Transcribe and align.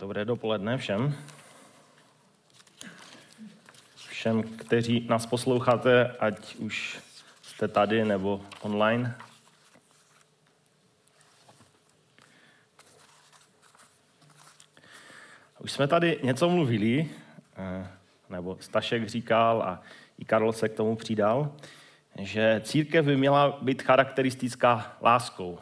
Dobré 0.00 0.24
dopoledne 0.24 0.78
všem. 0.78 1.14
Všem, 4.08 4.42
kteří 4.42 5.06
nás 5.10 5.26
posloucháte, 5.26 6.16
ať 6.20 6.56
už 6.56 7.00
jste 7.42 7.68
tady 7.68 8.04
nebo 8.04 8.40
online. 8.60 9.16
Už 15.58 15.72
jsme 15.72 15.88
tady 15.88 16.20
něco 16.22 16.48
mluvili, 16.48 17.10
eh, 17.56 17.90
nebo 18.30 18.56
Stašek 18.60 19.08
říkal 19.08 19.62
a 19.62 19.82
i 20.18 20.24
Karol 20.24 20.52
se 20.52 20.68
k 20.68 20.76
tomu 20.76 20.96
přidal, 20.96 21.52
že 22.18 22.60
církev 22.64 23.04
by 23.04 23.16
měla 23.16 23.58
být 23.62 23.82
charakteristická 23.82 24.96
láskou. 25.02 25.58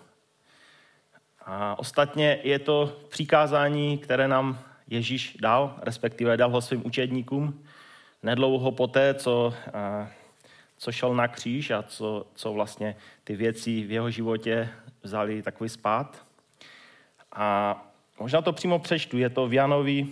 A 1.50 1.78
ostatně 1.78 2.38
je 2.42 2.58
to 2.58 2.96
přikázání, 3.08 3.98
které 3.98 4.29
nám 4.29 4.58
Ježíš 4.89 5.36
dal, 5.40 5.75
respektive 5.82 6.36
dal 6.36 6.50
ho 6.50 6.61
svým 6.61 6.86
učedníkům, 6.86 7.64
nedlouho 8.22 8.72
poté, 8.72 9.14
co, 9.14 9.54
co 10.79 10.92
šel 10.92 11.14
na 11.14 11.29
kříž 11.29 11.70
a 11.70 11.82
co, 11.82 12.26
co 12.34 12.53
vlastně 12.53 12.96
ty 13.25 13.36
věci 13.36 13.82
v 13.82 13.90
jeho 13.90 14.11
životě 14.11 14.68
vzali 15.03 15.42
takový 15.42 15.70
spát. 15.70 16.26
A 17.32 17.76
možná 18.20 18.42
to 18.42 18.53
přímo 18.53 18.78
přečtu, 18.78 19.18
je 19.18 19.30
to 19.30 19.48
v 19.48 19.54
Janovi 19.54 20.06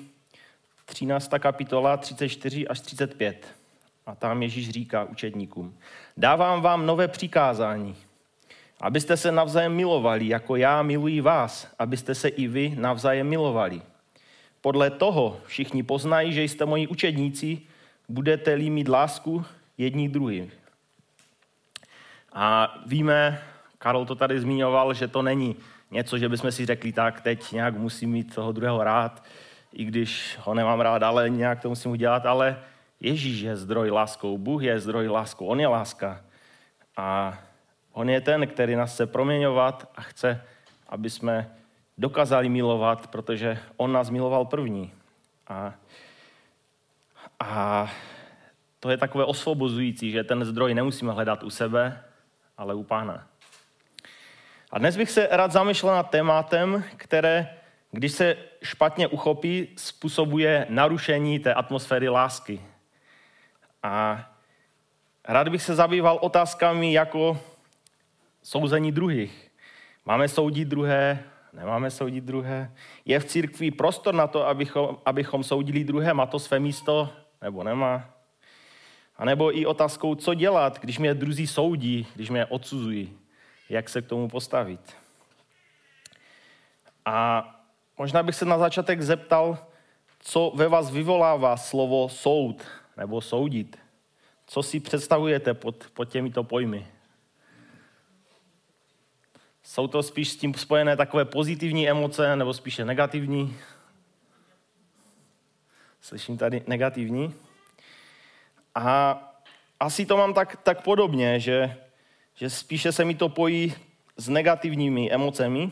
13. 0.85 1.31
kapitola 1.39 1.97
34 1.97 2.69
až 2.69 2.81
35. 2.81 3.55
A 4.07 4.15
tam 4.15 4.43
Ježíš 4.43 4.71
říká 4.71 5.05
učedníkům, 5.05 5.79
dávám 6.17 6.63
vám 6.63 6.87
nové 6.87 7.09
přikázání, 7.09 7.97
abyste 8.81 9.17
se 9.17 9.33
navzájem 9.33 9.75
milovali, 9.75 10.29
jako 10.29 10.57
já 10.57 10.83
miluji 10.83 11.21
vás, 11.21 11.75
abyste 11.79 12.15
se 12.15 12.29
i 12.29 12.49
vy 12.49 12.75
navzájem 12.79 13.29
milovali. 13.29 13.83
Podle 14.61 14.91
toho 14.91 15.41
všichni 15.47 15.83
poznají, 15.83 16.33
že 16.33 16.43
jste 16.43 16.65
moji 16.65 16.87
učedníci, 16.87 17.61
budete-li 18.09 18.71
mít 18.71 18.89
lásku 18.89 19.45
jední 19.79 20.09
druhý. 20.09 20.51
A 22.33 22.75
víme, 22.87 23.43
Karol 23.79 24.07
to 24.07 24.15
tady 24.15 24.41
zmiňoval, 24.41 24.95
že 24.95 25.09
to 25.09 25.23
není 25.23 25.57
něco, 25.91 26.19
že 26.19 26.29
bychom 26.29 26.53
si 26.53 26.67
řekli, 26.67 26.93
tak 26.93 27.21
teď 27.21 27.53
nějak 27.53 27.77
musím 27.77 28.11
mít 28.11 28.35
toho 28.35 28.53
druhého 28.53 28.85
rád, 28.85 29.25
i 29.73 29.85
když 29.85 30.39
ho 30.41 30.55
nemám 30.55 30.81
rád, 30.81 31.03
ale 31.03 31.31
nějak 31.31 31.63
to 31.63 31.69
musím 31.69 31.91
udělat, 31.91 32.27
ale 32.27 32.59
Ježíš 33.01 33.41
je 33.41 33.57
zdroj 33.57 33.91
láskou, 33.91 34.39
Bůh 34.39 34.63
je 34.63 34.81
zdroj 34.81 35.09
láskou, 35.09 35.47
On 35.47 35.61
je 35.61 35.67
láska. 35.67 36.21
A 36.97 37.39
On 37.97 38.11
je 38.11 38.21
ten, 38.21 38.47
který 38.47 38.77
nás 38.77 38.93
chce 38.93 39.07
proměňovat 39.07 39.91
a 39.95 40.01
chce, 40.01 40.43
aby 40.89 41.11
jsme 41.11 41.51
dokázali 41.99 42.49
milovat, 42.49 43.07
protože 43.07 43.59
On 43.77 43.93
nás 43.93 44.11
miloval 44.11 44.45
první. 44.45 44.93
A, 45.49 45.75
a 47.41 47.91
to 48.81 48.91
je 48.91 48.97
takové 48.97 49.25
osvobozující, 49.25 50.11
že 50.11 50.25
ten 50.25 50.45
zdroj 50.45 50.75
nemusíme 50.75 51.13
hledat 51.13 51.43
u 51.43 51.51
sebe, 51.51 52.05
ale 52.59 52.75
u 52.75 52.83
Pána. 52.83 53.27
A 54.71 54.79
dnes 54.79 54.97
bych 54.97 55.11
se 55.11 55.29
rád 55.31 55.53
zamýšlel 55.53 55.95
nad 55.95 56.11
tématem, 56.11 56.85
které, 56.97 57.57
když 57.91 58.13
se 58.13 58.37
špatně 58.63 59.09
uchopí, 59.09 59.69
způsobuje 59.77 60.67
narušení 60.69 61.39
té 61.39 61.55
atmosféry 61.55 62.09
lásky. 62.09 62.61
A 63.83 64.27
rád 65.25 65.49
bych 65.49 65.63
se 65.63 65.75
zabýval 65.75 66.19
otázkami 66.21 66.93
jako 66.93 67.41
souzení 68.47 68.93
druhých. 68.93 69.51
Máme 70.05 70.29
soudit 70.29 70.69
druhé, 70.69 71.25
nemáme 71.53 71.91
soudit 71.91 72.25
druhé. 72.25 72.73
Je 73.05 73.21
v 73.21 73.25
církvi 73.25 73.71
prostor 73.71 74.15
na 74.15 74.27
to, 74.27 74.47
abychom, 74.47 74.99
abychom 75.05 75.45
soudili 75.45 75.85
druhé, 75.85 76.15
má 76.15 76.27
to 76.27 76.39
své 76.39 76.61
místo, 76.61 77.11
nebo 77.43 77.65
nemá. 77.65 78.11
A 79.17 79.25
nebo 79.25 79.59
i 79.59 79.67
otázkou, 79.67 80.15
co 80.15 80.35
dělat, 80.35 80.79
když 80.79 80.99
mě 80.99 81.15
druzí 81.15 81.47
soudí, 81.47 82.07
když 82.15 82.31
mě 82.31 82.47
odsuzují. 82.47 83.19
Jak 83.69 83.89
se 83.89 84.03
k 84.03 84.07
tomu 84.07 84.29
postavit. 84.29 84.97
A 87.05 87.47
možná 87.99 88.23
bych 88.23 88.35
se 88.35 88.45
na 88.45 88.59
začátek 88.59 89.03
zeptal, 89.03 89.59
co 90.19 90.53
ve 90.55 90.69
vás 90.69 90.91
vyvolává 90.91 91.57
slovo 91.57 92.09
soud 92.09 92.63
nebo 92.97 93.21
soudit. 93.21 93.79
Co 94.47 94.63
si 94.63 94.81
představujete 94.81 95.55
pod, 95.55 95.91
pod 95.95 96.05
těmito 96.05 96.45
pojmy? 96.45 96.96
Jsou 99.67 99.87
to 99.87 100.03
spíš 100.03 100.29
s 100.29 100.37
tím 100.37 100.55
spojené 100.55 100.97
takové 100.97 101.25
pozitivní 101.25 101.89
emoce 101.89 102.37
nebo 102.37 102.55
spíše 102.55 102.85
negativní? 102.85 103.57
Slyším 106.01 106.39
tady 106.39 106.63
negativní. 106.67 107.35
A 108.75 109.19
asi 109.81 110.07
to 110.07 110.17
mám 110.17 110.35
tak, 110.35 110.57
tak 110.63 110.83
podobně, 110.83 111.41
že, 111.41 111.77
že 112.35 112.51
spíše 112.51 112.93
se 112.93 113.05
mi 113.05 113.15
to 113.15 113.29
pojí 113.29 113.75
s 114.17 114.29
negativními 114.29 115.11
emocemi. 115.11 115.71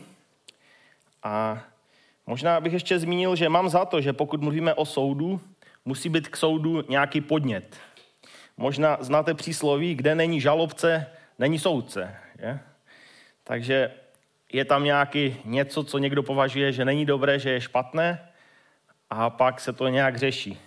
A 1.23 1.63
možná 2.27 2.59
bych 2.59 2.73
ještě 2.73 2.99
zmínil, 2.99 3.35
že 3.35 3.49
mám 3.49 3.69
za 3.69 3.85
to, 3.85 4.01
že 4.01 4.13
pokud 4.13 4.41
mluvíme 4.41 4.73
o 4.73 4.85
soudu, 4.85 5.41
musí 5.85 6.09
být 6.09 6.27
k 6.27 6.37
soudu 6.37 6.83
nějaký 6.89 7.21
podnět. 7.21 7.75
Možná 8.57 8.97
znáte 8.99 9.33
přísloví, 9.33 9.95
kde 9.95 10.15
není 10.15 10.41
žalobce, 10.41 11.07
není 11.39 11.59
soudce. 11.59 12.15
Je? 12.39 12.59
Takže 13.47 13.91
je 14.53 14.65
tam 14.65 14.83
nějaký 14.83 15.37
něco, 15.45 15.83
co 15.83 15.97
někdo 15.97 16.23
považuje, 16.23 16.71
že 16.71 16.85
není 16.85 17.05
dobré, 17.05 17.39
že 17.39 17.49
je 17.49 17.61
špatné 17.61 18.29
a 19.09 19.29
pak 19.29 19.59
se 19.59 19.73
to 19.73 19.87
nějak 19.87 20.17
řeší. 20.17 20.59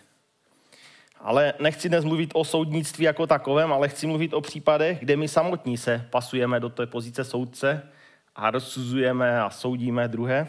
Ale 1.20 1.54
nechci 1.60 1.88
dnes 1.88 2.04
mluvit 2.04 2.30
o 2.34 2.44
soudnictví 2.44 3.04
jako 3.04 3.26
takovém, 3.26 3.72
ale 3.72 3.88
chci 3.88 4.06
mluvit 4.06 4.34
o 4.34 4.40
případech, 4.40 4.98
kde 5.00 5.16
my 5.16 5.28
samotní 5.28 5.76
se 5.76 6.06
pasujeme 6.10 6.60
do 6.60 6.68
té 6.68 6.86
pozice 6.86 7.24
soudce 7.24 7.88
a 8.36 8.50
rozsuzujeme 8.50 9.42
a 9.42 9.50
soudíme 9.50 10.08
druhé. 10.08 10.46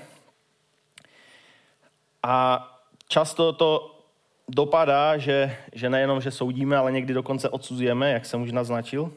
A 2.24 2.66
často 3.08 3.54
to 3.54 4.00
dopadá, 4.48 5.18
že, 5.18 5.58
že 5.74 5.90
nejenom, 5.90 6.22
že 6.22 6.32
soudíme, 6.32 6.78
ale 6.78 6.92
někdy 6.92 7.14
dokonce 7.14 7.50
odsuzujeme, 7.50 8.12
jak 8.12 8.26
jsem 8.26 8.42
už 8.42 8.52
naznačil. 8.52 9.12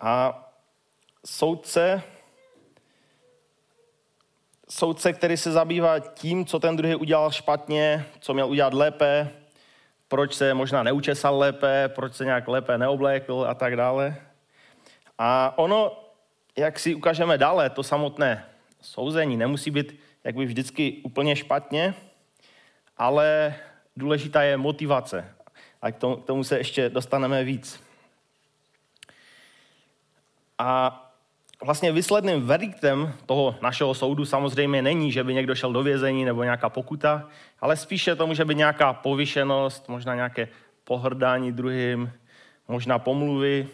A 0.00 0.49
soudce, 1.26 2.02
soudce, 4.68 5.12
který 5.12 5.36
se 5.36 5.52
zabývá 5.52 5.98
tím, 5.98 6.46
co 6.46 6.58
ten 6.58 6.76
druhý 6.76 6.94
udělal 6.94 7.30
špatně, 7.30 8.06
co 8.20 8.34
měl 8.34 8.48
udělat 8.48 8.74
lépe, 8.74 9.30
proč 10.08 10.34
se 10.34 10.54
možná 10.54 10.82
neučesal 10.82 11.38
lépe, 11.38 11.88
proč 11.88 12.14
se 12.14 12.24
nějak 12.24 12.48
lépe 12.48 12.78
neoblékl 12.78 13.46
a 13.48 13.54
tak 13.54 13.76
dále. 13.76 14.16
A 15.18 15.58
ono, 15.58 16.04
jak 16.56 16.78
si 16.78 16.94
ukážeme 16.94 17.38
dále, 17.38 17.70
to 17.70 17.82
samotné 17.82 18.44
souzení 18.80 19.36
nemusí 19.36 19.70
být 19.70 20.00
jak 20.24 20.34
by 20.34 20.44
vždycky 20.44 21.00
úplně 21.04 21.36
špatně, 21.36 21.94
ale 22.96 23.54
důležitá 23.96 24.42
je 24.42 24.56
motivace. 24.56 25.34
A 25.82 25.92
k 25.92 25.96
tomu, 25.96 26.16
k 26.16 26.24
tomu 26.24 26.44
se 26.44 26.58
ještě 26.58 26.88
dostaneme 26.88 27.44
víc. 27.44 27.82
A 30.58 31.09
vlastně 31.64 31.92
výsledným 31.92 32.46
verdiktem 32.46 33.12
toho 33.26 33.56
našeho 33.62 33.94
soudu 33.94 34.24
samozřejmě 34.24 34.82
není, 34.82 35.12
že 35.12 35.24
by 35.24 35.34
někdo 35.34 35.54
šel 35.54 35.72
do 35.72 35.82
vězení 35.82 36.24
nebo 36.24 36.42
nějaká 36.42 36.68
pokuta, 36.68 37.28
ale 37.60 37.76
spíše 37.76 38.16
to 38.16 38.26
může 38.26 38.44
být 38.44 38.56
nějaká 38.56 38.92
povyšenost, 38.92 39.88
možná 39.88 40.14
nějaké 40.14 40.48
pohrdání 40.84 41.52
druhým, 41.52 42.12
možná 42.68 42.98
pomluvy. 42.98 43.68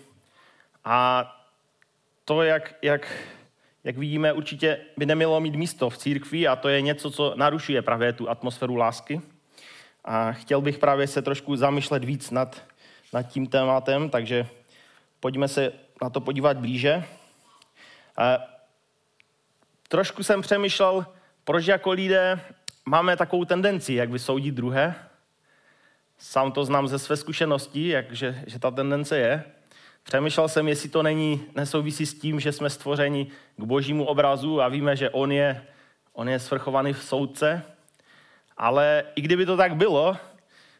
A 0.84 1.24
to, 2.24 2.42
jak, 2.42 2.74
jak, 2.82 3.08
jak 3.84 3.96
vidíme, 3.96 4.32
určitě 4.32 4.78
by 4.96 5.06
nemělo 5.06 5.40
mít 5.40 5.54
místo 5.54 5.90
v 5.90 5.98
církvi 5.98 6.48
a 6.48 6.56
to 6.56 6.68
je 6.68 6.80
něco, 6.80 7.10
co 7.10 7.34
narušuje 7.36 7.82
právě 7.82 8.12
tu 8.12 8.30
atmosféru 8.30 8.76
lásky. 8.76 9.20
A 10.04 10.32
chtěl 10.32 10.60
bych 10.60 10.78
právě 10.78 11.06
se 11.06 11.22
trošku 11.22 11.56
zamýšlet 11.56 12.04
víc 12.04 12.30
nad, 12.30 12.62
nad 13.12 13.22
tím 13.22 13.46
tématem, 13.46 14.10
takže 14.10 14.46
pojďme 15.20 15.48
se 15.48 15.72
na 16.02 16.10
to 16.10 16.20
podívat 16.20 16.56
blíže. 16.56 17.04
Trošku 19.88 20.22
jsem 20.22 20.42
přemýšlel, 20.42 21.06
proč 21.44 21.66
jako 21.66 21.90
lidé 21.90 22.40
máme 22.86 23.16
takovou 23.16 23.44
tendenci, 23.44 23.94
jak 23.94 24.10
vysoudit 24.10 24.54
druhé. 24.54 24.94
Sám 26.18 26.52
to 26.52 26.64
znám 26.64 26.88
ze 26.88 26.98
své 26.98 27.16
zkušenosti, 27.16 27.88
jak, 27.88 28.12
že, 28.12 28.42
že 28.46 28.58
ta 28.58 28.70
tendence 28.70 29.18
je. 29.18 29.44
Přemýšlel 30.02 30.48
jsem, 30.48 30.68
jestli 30.68 30.88
to 30.88 31.02
není, 31.02 31.44
nesouvisí 31.54 32.06
s 32.06 32.18
tím, 32.18 32.40
že 32.40 32.52
jsme 32.52 32.70
stvořeni 32.70 33.26
k 33.56 33.64
božímu 33.64 34.04
obrazu 34.04 34.62
a 34.62 34.68
víme, 34.68 34.96
že 34.96 35.10
on 35.10 35.32
je, 35.32 35.62
on 36.12 36.28
je 36.28 36.38
svrchovaný 36.38 36.92
v 36.92 37.02
soudce, 37.02 37.62
ale 38.56 39.04
i 39.14 39.20
kdyby 39.20 39.46
to 39.46 39.56
tak 39.56 39.76
bylo, 39.76 40.16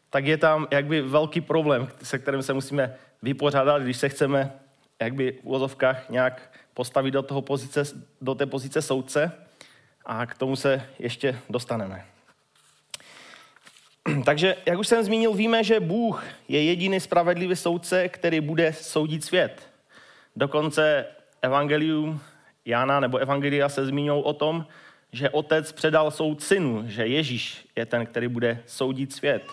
tak 0.09 0.25
je 0.25 0.37
tam 0.37 0.67
jakby 0.71 1.01
velký 1.01 1.41
problém, 1.41 1.87
se 2.03 2.19
kterým 2.19 2.41
se 2.41 2.53
musíme 2.53 2.95
vypořádat, 3.21 3.81
když 3.81 3.97
se 3.97 4.09
chceme 4.09 4.59
jakby 5.01 5.31
v 5.31 5.43
úvozovkách 5.43 6.09
nějak 6.09 6.51
postavit 6.73 7.11
do, 7.11 7.21
toho 7.21 7.41
pozice, 7.41 7.83
do 8.21 8.35
té 8.35 8.45
pozice 8.45 8.81
soudce 8.81 9.31
a 10.05 10.25
k 10.25 10.35
tomu 10.35 10.55
se 10.55 10.89
ještě 10.99 11.39
dostaneme. 11.49 12.05
Takže, 14.25 14.55
jak 14.65 14.79
už 14.79 14.87
jsem 14.87 15.03
zmínil, 15.03 15.33
víme, 15.33 15.63
že 15.63 15.79
Bůh 15.79 16.23
je 16.47 16.63
jediný 16.63 16.99
spravedlivý 16.99 17.55
soudce, 17.55 18.09
který 18.09 18.41
bude 18.41 18.73
soudit 18.73 19.23
svět. 19.23 19.69
Dokonce 20.35 21.05
evangelium 21.41 22.21
Jana 22.65 22.99
nebo 22.99 23.17
evangelia 23.17 23.69
se 23.69 23.85
zmíňou 23.85 24.21
o 24.21 24.33
tom, 24.33 24.65
že 25.11 25.29
otec 25.29 25.71
předal 25.71 26.11
soud 26.11 26.43
synu, 26.43 26.83
že 26.87 27.07
Ježíš 27.07 27.67
je 27.75 27.85
ten, 27.85 28.05
který 28.05 28.27
bude 28.27 28.63
soudit 28.65 29.13
svět. 29.13 29.43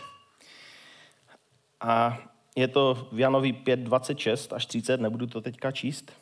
A 1.81 2.19
je 2.57 2.69
to 2.69 3.09
v 3.13 3.21
Janovi 3.21 3.53
5, 3.53 3.81
26 3.81 4.53
až 4.53 4.67
30, 4.67 5.01
nebudu 5.01 5.27
to 5.27 5.41
teďka 5.41 5.71
číst. 5.71 6.13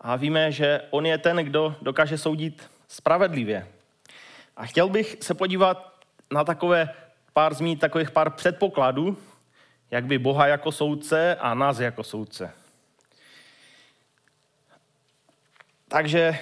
A 0.00 0.16
víme, 0.16 0.52
že 0.52 0.80
on 0.90 1.06
je 1.06 1.18
ten, 1.18 1.36
kdo 1.36 1.74
dokáže 1.82 2.18
soudit 2.18 2.70
spravedlivě. 2.88 3.68
A 4.56 4.66
chtěl 4.66 4.88
bych 4.88 5.16
se 5.20 5.34
podívat 5.34 6.04
na 6.32 6.44
takové 6.44 6.94
pár 7.32 7.54
zmínit 7.54 7.80
takových 7.80 8.10
pár 8.10 8.30
předpokladů, 8.30 9.16
jak 9.90 10.04
by 10.06 10.18
Boha 10.18 10.46
jako 10.46 10.72
soudce 10.72 11.36
a 11.36 11.54
nás 11.54 11.78
jako 11.78 12.04
soudce. 12.04 12.52
Takže 15.88 16.38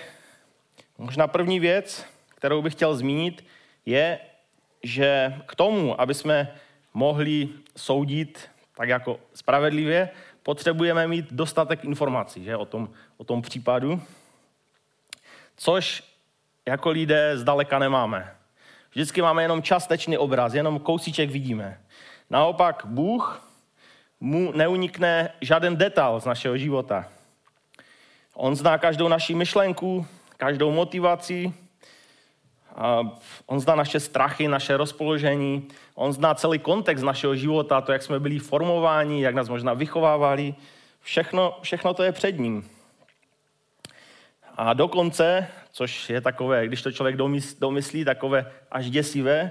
možná 0.99 1.27
první 1.27 1.61
věc, 1.61 2.07
kterou 2.35 2.63
bych 2.63 2.73
chtěl 2.73 2.97
zmínit, 2.97 3.45
je, 3.87 4.19
že 4.83 5.35
k 5.47 5.55
tomu, 5.55 6.01
aby 6.01 6.15
jsme 6.15 6.55
mohli 6.95 7.49
soudit 7.77 8.51
tak 8.79 8.89
jako 8.89 9.21
spravedlivě, 9.35 10.09
potřebujeme 10.43 11.09
mít 11.09 11.33
dostatek 11.33 11.85
informací 11.85 12.45
že, 12.45 12.57
o, 12.57 12.65
tom, 12.65 12.89
o 13.17 13.25
tom 13.25 13.43
případu, 13.43 14.03
což 15.57 16.05
jako 16.67 16.91
lidé 16.91 17.39
zdaleka 17.39 17.79
nemáme. 17.79 18.35
Vždycky 18.91 19.23
máme 19.23 19.43
jenom 19.43 19.63
částečný 19.63 20.19
obraz, 20.19 20.55
jenom 20.55 20.79
kousíček 20.79 21.31
vidíme. 21.31 21.81
Naopak 22.31 22.83
Bůh 22.85 23.51
mu 24.21 24.53
neunikne 24.53 25.33
žádný 25.41 25.77
detail 25.77 26.21
z 26.21 26.25
našeho 26.25 26.59
života. 26.59 27.09
On 28.35 28.57
zná 28.57 28.79
každou 28.79 29.09
naši 29.09 29.35
myšlenku, 29.35 30.07
každou 30.37 30.71
motivaci, 30.71 31.53
on 33.47 33.61
zná 33.61 33.75
naše 33.75 34.01
strachy, 34.01 34.49
naše 34.49 34.77
rozpoložení, 34.77 35.69
on 35.95 36.13
zná 36.13 36.35
celý 36.35 36.59
kontext 36.59 37.05
našeho 37.05 37.37
života, 37.37 37.81
to, 37.81 37.93
jak 37.93 38.03
jsme 38.03 38.21
byli 38.21 38.39
formováni, 38.39 39.23
jak 39.23 39.35
nás 39.35 39.49
možná 39.49 39.75
vychovávali. 39.75 40.55
Všechno, 41.01 41.59
všechno 41.63 41.95
to 41.95 42.03
je 42.03 42.13
před 42.13 42.39
ním. 42.39 42.71
A 44.57 44.73
dokonce, 44.73 45.47
což 45.73 46.11
je 46.11 46.21
takové, 46.21 46.67
když 46.67 46.83
to 46.83 46.93
člověk 46.93 47.17
domyslí, 47.59 48.05
takové 48.05 48.53
až 48.71 48.91
děsivé, 48.91 49.51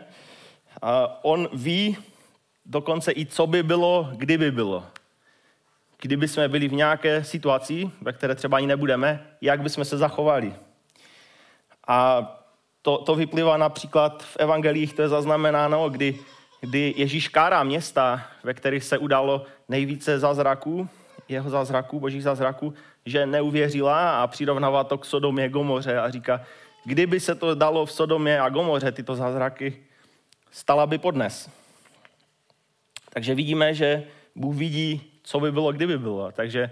on 1.22 1.50
ví 1.54 1.98
dokonce 2.66 3.12
i, 3.12 3.26
co 3.26 3.48
by 3.48 3.64
bylo, 3.64 4.10
kdyby 4.12 4.52
bylo. 4.52 4.84
Kdyby 6.02 6.28
jsme 6.28 6.48
byli 6.48 6.68
v 6.68 6.74
nějaké 6.74 7.24
situaci, 7.24 7.92
ve 8.02 8.14
které 8.14 8.36
třeba 8.36 8.58
ani 8.58 8.68
nebudeme, 8.68 9.28
jak 9.42 9.62
bychom 9.62 9.86
se 9.86 9.98
zachovali. 9.98 10.56
A 11.88 12.22
to, 12.82 12.98
to 12.98 13.16
vyplývá 13.16 13.58
například 13.58 14.24
v 14.24 14.38
evangelích, 14.40 14.94
to 14.94 15.02
je 15.02 15.10
zaznamenáno, 15.10 15.90
kdy, 15.90 16.20
kdy 16.62 16.94
Ježíš 16.98 17.28
kárá 17.28 17.64
města, 17.64 18.28
ve 18.44 18.54
kterých 18.54 18.84
se 18.84 18.98
udalo 18.98 19.46
nejvíce 19.70 20.20
zázraků, 20.20 20.90
jeho 21.30 21.50
zázraků, 21.50 22.00
božích 22.00 22.24
zázraků, 22.24 22.74
že 23.06 23.26
neuvěřila 23.26 24.24
a 24.24 24.28
přirovnává 24.28 24.84
to 24.84 24.98
k 24.98 25.06
Sodomě 25.06 25.50
Gomoře 25.50 26.00
a 26.00 26.10
říká, 26.10 26.42
kdyby 26.86 27.20
se 27.20 27.36
to 27.36 27.56
dalo 27.56 27.86
v 27.86 27.92
Sodomě 27.92 28.42
a 28.42 28.50
Gomoře, 28.50 28.92
tyto 28.92 29.16
zázraky, 29.16 29.84
stala 30.52 30.88
by 30.88 30.98
podnes. 30.98 31.50
Takže 33.10 33.36
vidíme, 33.36 33.74
že 33.74 34.04
Bůh 34.36 34.56
vidí, 34.56 35.12
co 35.24 35.40
by 35.40 35.52
bylo, 35.52 35.72
kdyby 35.72 35.98
bylo. 35.98 36.32
Takže 36.32 36.72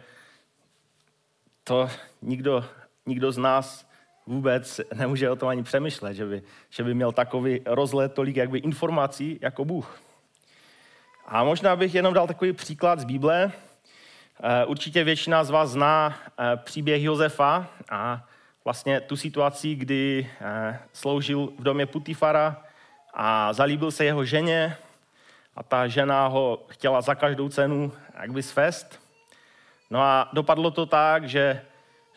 to 1.63 1.89
nikdo, 2.21 2.65
nikdo 3.05 3.31
z 3.31 3.37
nás 3.37 3.84
vůbec 4.27 4.81
nemůže 4.93 5.29
o 5.29 5.35
tom 5.35 5.49
ani 5.49 5.63
přemýšlet, 5.63 6.13
že 6.13 6.25
by, 6.25 6.43
že 6.69 6.83
by 6.83 6.93
měl 6.93 7.11
takový 7.11 7.61
rozlet 7.65 8.13
tolik 8.13 8.35
jakby 8.35 8.59
informací 8.59 9.39
jako 9.41 9.65
Bůh. 9.65 9.99
A 11.27 11.43
možná 11.43 11.75
bych 11.75 11.95
jenom 11.95 12.13
dal 12.13 12.27
takový 12.27 12.53
příklad 12.53 12.99
z 12.99 13.03
Bible. 13.03 13.51
Eh, 14.43 14.65
určitě 14.65 15.03
většina 15.03 15.43
z 15.43 15.49
vás 15.49 15.69
zná 15.69 16.15
eh, 16.39 16.57
příběh 16.57 17.03
Josefa 17.03 17.67
a 17.89 18.25
vlastně 18.65 19.01
tu 19.01 19.17
situaci, 19.17 19.75
kdy 19.75 20.29
eh, 20.41 20.79
sloužil 20.93 21.49
v 21.59 21.63
domě 21.63 21.85
Putifara 21.85 22.63
a 23.13 23.53
zalíbil 23.53 23.91
se 23.91 24.05
jeho 24.05 24.25
ženě 24.25 24.77
a 25.55 25.63
ta 25.63 25.87
žena 25.87 26.27
ho 26.27 26.65
chtěla 26.69 27.01
za 27.01 27.15
každou 27.15 27.49
cenu 27.49 27.91
jakby 28.21 28.43
svést. 28.43 28.99
No 29.89 30.01
a 30.01 30.29
dopadlo 30.33 30.71
to 30.71 30.85
tak, 30.85 31.29
že 31.29 31.61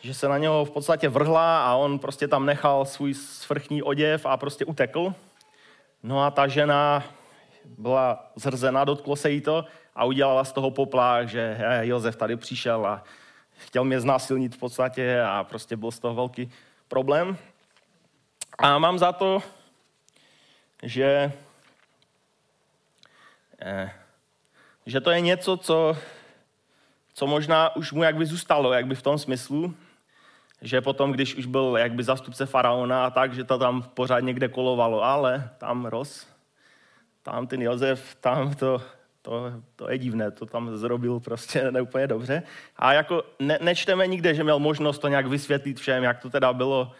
že 0.01 0.13
se 0.13 0.27
na 0.27 0.37
něho 0.37 0.65
v 0.65 0.71
podstatě 0.71 1.09
vrhla 1.09 1.65
a 1.65 1.75
on 1.75 1.99
prostě 1.99 2.27
tam 2.27 2.45
nechal 2.45 2.85
svůj 2.85 3.13
svrchní 3.13 3.83
oděv 3.83 4.25
a 4.25 4.37
prostě 4.37 4.65
utekl. 4.65 5.13
No 6.03 6.23
a 6.23 6.31
ta 6.31 6.47
žena 6.47 7.03
byla 7.65 8.31
zrzená, 8.35 8.83
dotklo 8.83 9.15
se 9.15 9.31
jí 9.31 9.41
to 9.41 9.65
a 9.95 10.05
udělala 10.05 10.43
z 10.43 10.51
toho 10.51 10.71
poplach, 10.71 11.27
že 11.27 11.57
Josef 11.81 12.15
tady 12.15 12.35
přišel 12.35 12.85
a 12.85 13.03
chtěl 13.57 13.83
mě 13.83 14.01
znásilnit 14.01 14.55
v 14.55 14.57
podstatě 14.57 15.21
a 15.21 15.43
prostě 15.43 15.77
byl 15.77 15.91
z 15.91 15.99
toho 15.99 16.15
velký 16.15 16.51
problém. 16.87 17.37
A 18.57 18.79
mám 18.79 18.99
za 18.99 19.11
to, 19.11 19.43
že, 20.83 21.31
eh, 23.61 23.91
že 24.85 25.01
to 25.01 25.11
je 25.11 25.21
něco, 25.21 25.57
co, 25.57 25.97
co 27.13 27.27
možná 27.27 27.75
už 27.75 27.91
mu 27.91 28.03
jakby 28.03 28.25
zůstalo, 28.25 28.73
jakby 28.73 28.95
v 28.95 29.01
tom 29.01 29.17
smyslu, 29.17 29.75
že 30.61 30.81
potom, 30.81 31.11
když 31.11 31.35
už 31.35 31.45
byl 31.45 31.75
jakby 31.79 32.03
zastupce 32.03 32.45
faraona 32.45 33.05
a 33.05 33.09
tak, 33.09 33.33
že 33.33 33.43
to 33.43 33.57
tam 33.57 33.81
pořád 33.81 34.19
někde 34.19 34.47
kolovalo, 34.47 35.03
ale 35.03 35.49
tam 35.57 35.85
roz, 35.85 36.27
tam 37.23 37.47
ten 37.47 37.61
Josef, 37.61 38.15
tam 38.15 38.53
to, 38.53 38.81
to, 39.21 39.53
to 39.75 39.91
je 39.91 39.97
divné, 39.97 40.31
to 40.31 40.45
tam 40.45 40.77
zrobil 40.77 41.19
prostě 41.19 41.71
neúplně 41.71 42.07
dobře. 42.07 42.43
A 42.77 42.93
jako 42.93 43.23
ne, 43.39 43.59
nečteme 43.61 44.07
nikde, 44.07 44.35
že 44.35 44.43
měl 44.43 44.59
možnost 44.59 44.99
to 44.99 45.07
nějak 45.07 45.27
vysvětlit 45.27 45.79
všem, 45.79 46.03
jak 46.03 46.19
to 46.19 46.29
teda 46.29 46.53
bylo. 46.53 46.91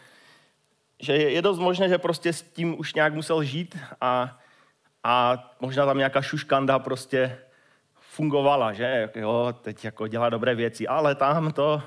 Že 1.02 1.14
je, 1.16 1.32
je 1.32 1.42
dost 1.42 1.60
možné, 1.60 1.90
že 1.90 1.98
prostě 1.98 2.34
s 2.34 2.42
tím 2.42 2.80
už 2.80 2.94
nějak 2.94 3.14
musel 3.14 3.44
žít 3.44 3.78
a, 4.02 4.40
a 5.04 5.44
možná 5.60 5.86
tam 5.86 5.98
nějaká 5.98 6.22
šuškanda 6.22 6.80
prostě 6.80 7.38
fungovala, 7.94 8.74
že 8.74 9.10
jo, 9.16 9.54
teď 9.62 9.86
jako 9.86 10.08
dělá 10.08 10.30
dobré 10.30 10.56
věci, 10.56 10.88
ale 10.88 11.16
tam 11.16 11.52
to, 11.52 11.84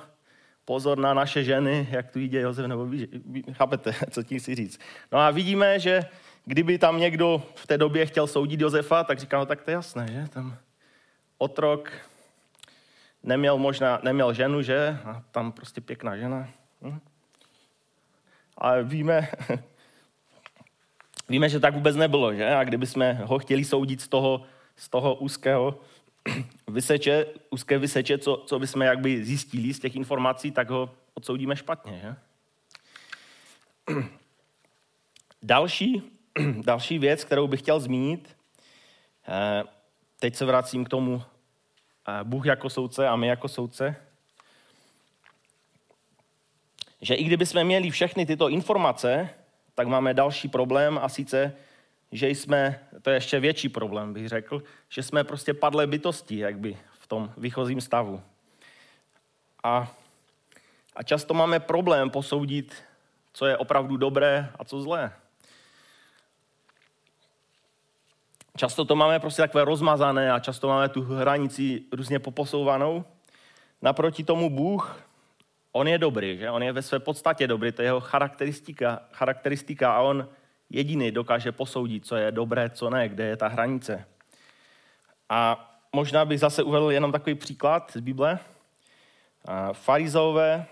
pozor 0.64 0.98
na 0.98 1.14
naše 1.14 1.44
ženy, 1.44 1.88
jak 1.90 2.10
tu 2.10 2.18
jde 2.18 2.40
Josef, 2.40 2.66
nebo 2.66 2.86
ví, 2.86 3.08
chápete, 3.52 3.94
co 4.10 4.22
tím 4.22 4.38
chci 4.40 4.54
říct. 4.54 4.80
No 5.12 5.18
a 5.18 5.30
vidíme, 5.30 5.80
že 5.80 6.04
kdyby 6.44 6.78
tam 6.78 7.00
někdo 7.00 7.42
v 7.54 7.66
té 7.66 7.78
době 7.78 8.06
chtěl 8.06 8.26
soudit 8.26 8.60
Josefa, 8.60 9.04
tak 9.04 9.18
říká, 9.18 9.38
no 9.38 9.46
tak 9.46 9.62
to 9.62 9.70
je 9.70 9.74
jasné, 9.74 10.06
že? 10.12 10.28
Tam 10.28 10.56
otrok 11.38 11.92
neměl 13.22 13.58
možná, 13.58 14.00
neměl 14.02 14.34
ženu, 14.34 14.62
že? 14.62 14.98
A 15.04 15.22
tam 15.30 15.52
prostě 15.52 15.80
pěkná 15.80 16.16
žena. 16.16 16.48
Hm? 16.82 17.00
A 18.58 18.80
víme, 18.80 19.28
víme, 21.28 21.48
že 21.48 21.60
tak 21.60 21.74
vůbec 21.74 21.96
nebylo, 21.96 22.34
že? 22.34 22.54
A 22.54 22.64
kdyby 22.64 22.86
jsme 22.86 23.12
ho 23.12 23.38
chtěli 23.38 23.64
soudit 23.64 24.00
z 24.00 24.08
toho, 24.08 24.42
z 24.76 24.88
toho 24.88 25.14
úzkého 25.14 25.80
vyseče, 26.68 27.26
úzké 27.50 27.78
vyseče, 27.78 28.18
co, 28.18 28.44
co 28.46 28.58
bychom 28.58 28.82
jakby 28.82 29.24
zjistili 29.24 29.74
z 29.74 29.78
těch 29.80 29.96
informací, 29.96 30.50
tak 30.50 30.70
ho 30.70 30.90
odsoudíme 31.14 31.56
špatně. 31.56 32.00
Že? 32.00 32.16
Další, 35.42 36.02
další 36.64 36.98
věc, 36.98 37.24
kterou 37.24 37.48
bych 37.48 37.60
chtěl 37.60 37.80
zmínit, 37.80 38.36
eh, 39.28 39.64
teď 40.18 40.34
se 40.34 40.44
vracím 40.44 40.84
k 40.84 40.88
tomu 40.88 41.22
eh, 42.08 42.24
Bůh 42.24 42.46
jako 42.46 42.70
soudce 42.70 43.08
a 43.08 43.16
my 43.16 43.26
jako 43.26 43.48
soudce, 43.48 43.96
že 47.00 47.14
i 47.14 47.24
kdyby 47.24 47.46
jsme 47.46 47.64
měli 47.64 47.90
všechny 47.90 48.26
tyto 48.26 48.48
informace, 48.48 49.28
tak 49.74 49.88
máme 49.88 50.14
další 50.14 50.48
problém 50.48 50.98
a 51.02 51.08
sice, 51.08 51.56
že 52.12 52.28
jsme, 52.28 52.80
to 53.02 53.10
je 53.10 53.16
ještě 53.16 53.40
větší 53.40 53.68
problém, 53.68 54.12
bych 54.12 54.28
řekl, 54.28 54.62
že 54.88 55.02
jsme 55.02 55.24
prostě 55.24 55.54
padlé 55.54 55.86
bytosti, 55.86 56.38
jak 56.38 56.58
by 56.58 56.78
v 56.92 57.06
tom 57.06 57.32
výchozím 57.36 57.80
stavu. 57.80 58.22
A, 59.64 59.92
a 60.96 61.02
často 61.02 61.34
máme 61.34 61.60
problém 61.60 62.10
posoudit, 62.10 62.74
co 63.32 63.46
je 63.46 63.56
opravdu 63.56 63.96
dobré 63.96 64.48
a 64.58 64.64
co 64.64 64.82
zlé. 64.82 65.12
Často 68.56 68.84
to 68.84 68.96
máme 68.96 69.20
prostě 69.20 69.42
takové 69.42 69.64
rozmazané 69.64 70.32
a 70.32 70.38
často 70.38 70.68
máme 70.68 70.88
tu 70.88 71.02
hranici 71.02 71.82
různě 71.92 72.18
poposouvanou. 72.18 73.04
Naproti 73.82 74.24
tomu 74.24 74.50
Bůh, 74.50 75.02
on 75.72 75.88
je 75.88 75.98
dobrý, 75.98 76.38
že? 76.38 76.50
On 76.50 76.62
je 76.62 76.72
ve 76.72 76.82
své 76.82 76.98
podstatě 76.98 77.46
dobrý, 77.46 77.72
to 77.72 77.82
je 77.82 77.88
jeho 77.88 78.00
charakteristika, 78.00 79.00
charakteristika 79.12 79.92
a 79.92 80.00
on 80.00 80.28
jediný 80.72 81.10
dokáže 81.10 81.52
posoudit, 81.52 82.06
co 82.06 82.16
je 82.16 82.32
dobré, 82.32 82.70
co 82.70 82.90
ne, 82.90 83.08
kde 83.08 83.24
je 83.24 83.36
ta 83.36 83.48
hranice. 83.48 84.06
A 85.28 85.70
možná 85.92 86.24
bych 86.24 86.40
zase 86.40 86.62
uvedl 86.62 86.90
jenom 86.90 87.12
takový 87.12 87.34
příklad 87.34 87.92
z 87.94 88.00
Bible. 88.00 88.38
Farizeové 89.72 90.66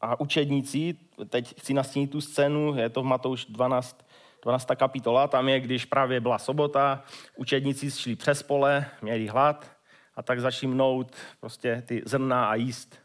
a 0.00 0.20
učedníci, 0.20 0.96
teď 1.28 1.60
chci 1.60 1.74
nastínit 1.74 2.10
tu 2.10 2.20
scénu, 2.20 2.76
je 2.76 2.88
to 2.88 3.02
v 3.02 3.04
Matouš 3.04 3.44
12, 3.44 4.06
12. 4.42 4.68
kapitola, 4.76 5.28
tam 5.28 5.48
je, 5.48 5.60
když 5.60 5.84
právě 5.84 6.20
byla 6.20 6.38
sobota, 6.38 7.04
učedníci 7.36 7.90
šli 7.90 8.16
přes 8.16 8.42
pole, 8.42 8.86
měli 9.02 9.26
hlad 9.26 9.70
a 10.14 10.22
tak 10.22 10.40
začali 10.40 10.72
mnout 10.72 11.16
prostě 11.40 11.82
ty 11.86 12.02
zrna 12.06 12.48
a 12.48 12.54
jíst. 12.54 12.98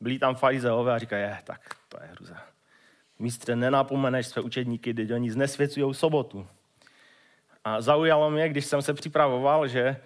Byli 0.00 0.18
tam 0.18 0.34
farizeové 0.34 0.94
a 0.94 0.98
říkají, 0.98 1.22
je, 1.22 1.38
tak 1.44 1.76
to 1.88 1.98
je 2.02 2.08
hruza. 2.08 2.53
Mistře, 3.18 3.56
nenapomeneš 3.56 4.26
své 4.26 4.42
učedníky, 4.42 4.92
když 4.92 5.10
oni 5.10 5.30
znesvěcují 5.30 5.94
sobotu. 5.94 6.46
A 7.64 7.80
zaujalo 7.80 8.30
mě, 8.30 8.48
když 8.48 8.66
jsem 8.66 8.82
se 8.82 8.94
připravoval, 8.94 9.68
že 9.68 9.96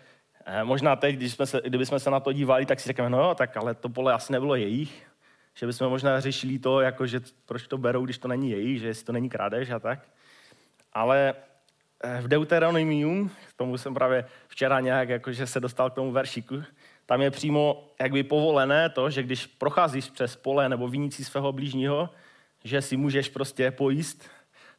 eh, 0.44 0.64
možná 0.64 0.96
teď, 0.96 1.16
když 1.16 1.32
jsme 1.32 1.46
se, 1.46 1.60
kdybychom 1.64 1.98
se 1.98 2.10
na 2.10 2.20
to 2.20 2.32
dívali, 2.32 2.66
tak 2.66 2.80
si 2.80 2.86
řekneme, 2.86 3.10
no 3.10 3.34
tak 3.34 3.56
ale 3.56 3.74
to 3.74 3.88
pole 3.88 4.12
asi 4.12 4.32
nebylo 4.32 4.54
jejich. 4.54 5.06
Že 5.54 5.66
bychom 5.66 5.88
možná 5.88 6.20
řešili 6.20 6.58
to, 6.58 6.80
jako, 6.80 7.06
že 7.06 7.20
proč 7.46 7.66
to 7.66 7.78
berou, 7.78 8.04
když 8.04 8.18
to 8.18 8.28
není 8.28 8.50
jejich, 8.50 8.80
že 8.80 8.86
jestli 8.86 9.04
to 9.04 9.12
není 9.12 9.28
krádež 9.28 9.70
a 9.70 9.78
tak. 9.78 10.00
Ale 10.92 11.34
eh, 12.04 12.20
v 12.20 12.28
Deuteronomium, 12.28 13.30
k 13.48 13.52
tomu 13.56 13.78
jsem 13.78 13.94
právě 13.94 14.24
včera 14.48 14.80
nějak 14.80 15.08
jakože 15.08 15.46
se 15.46 15.60
dostal 15.60 15.90
k 15.90 15.94
tomu 15.94 16.12
veršiku, 16.12 16.62
tam 17.06 17.22
je 17.22 17.30
přímo 17.30 17.88
jakby 18.00 18.22
povolené 18.22 18.88
to, 18.88 19.10
že 19.10 19.22
když 19.22 19.46
procházíš 19.46 20.10
přes 20.10 20.36
pole 20.36 20.68
nebo 20.68 20.88
vinicí 20.88 21.24
svého 21.24 21.52
blížního, 21.52 22.10
že 22.64 22.82
si 22.82 22.96
můžeš 22.96 23.28
prostě 23.28 23.70
pojíst, 23.70 24.30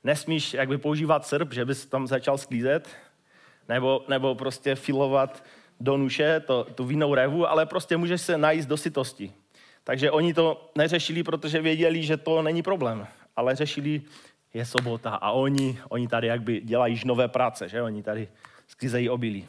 nesmíš 0.03 0.53
jakby 0.53 0.77
používat 0.77 1.27
srp, 1.27 1.53
že 1.53 1.65
bys 1.65 1.86
tam 1.86 2.07
začal 2.07 2.38
sklízet, 2.38 2.89
nebo, 3.69 4.05
nebo 4.07 4.36
prostě 4.36 4.75
filovat 4.75 5.43
do 5.79 5.98
nuše 5.98 6.39
to, 6.39 6.63
tu 6.63 6.86
vínou 6.86 7.15
revu, 7.15 7.48
ale 7.50 7.65
prostě 7.65 7.98
můžeš 7.98 8.21
se 8.21 8.38
najíst 8.38 8.69
do 8.69 8.77
sytosti. 8.77 9.33
Takže 9.83 10.12
oni 10.12 10.33
to 10.33 10.71
neřešili, 10.75 11.24
protože 11.24 11.62
věděli, 11.62 12.03
že 12.03 12.17
to 12.17 12.41
není 12.41 12.63
problém, 12.63 13.07
ale 13.36 13.55
řešili, 13.55 14.01
je 14.53 14.65
sobota 14.65 15.09
a 15.09 15.31
oni, 15.31 15.79
oni 15.89 16.07
tady 16.07 16.27
jakby 16.27 16.62
dělají 16.62 17.01
nové 17.05 17.27
práce, 17.27 17.69
že 17.69 17.81
oni 17.81 18.03
tady 18.03 18.27
sklízejí 18.67 19.09
obilí. 19.09 19.48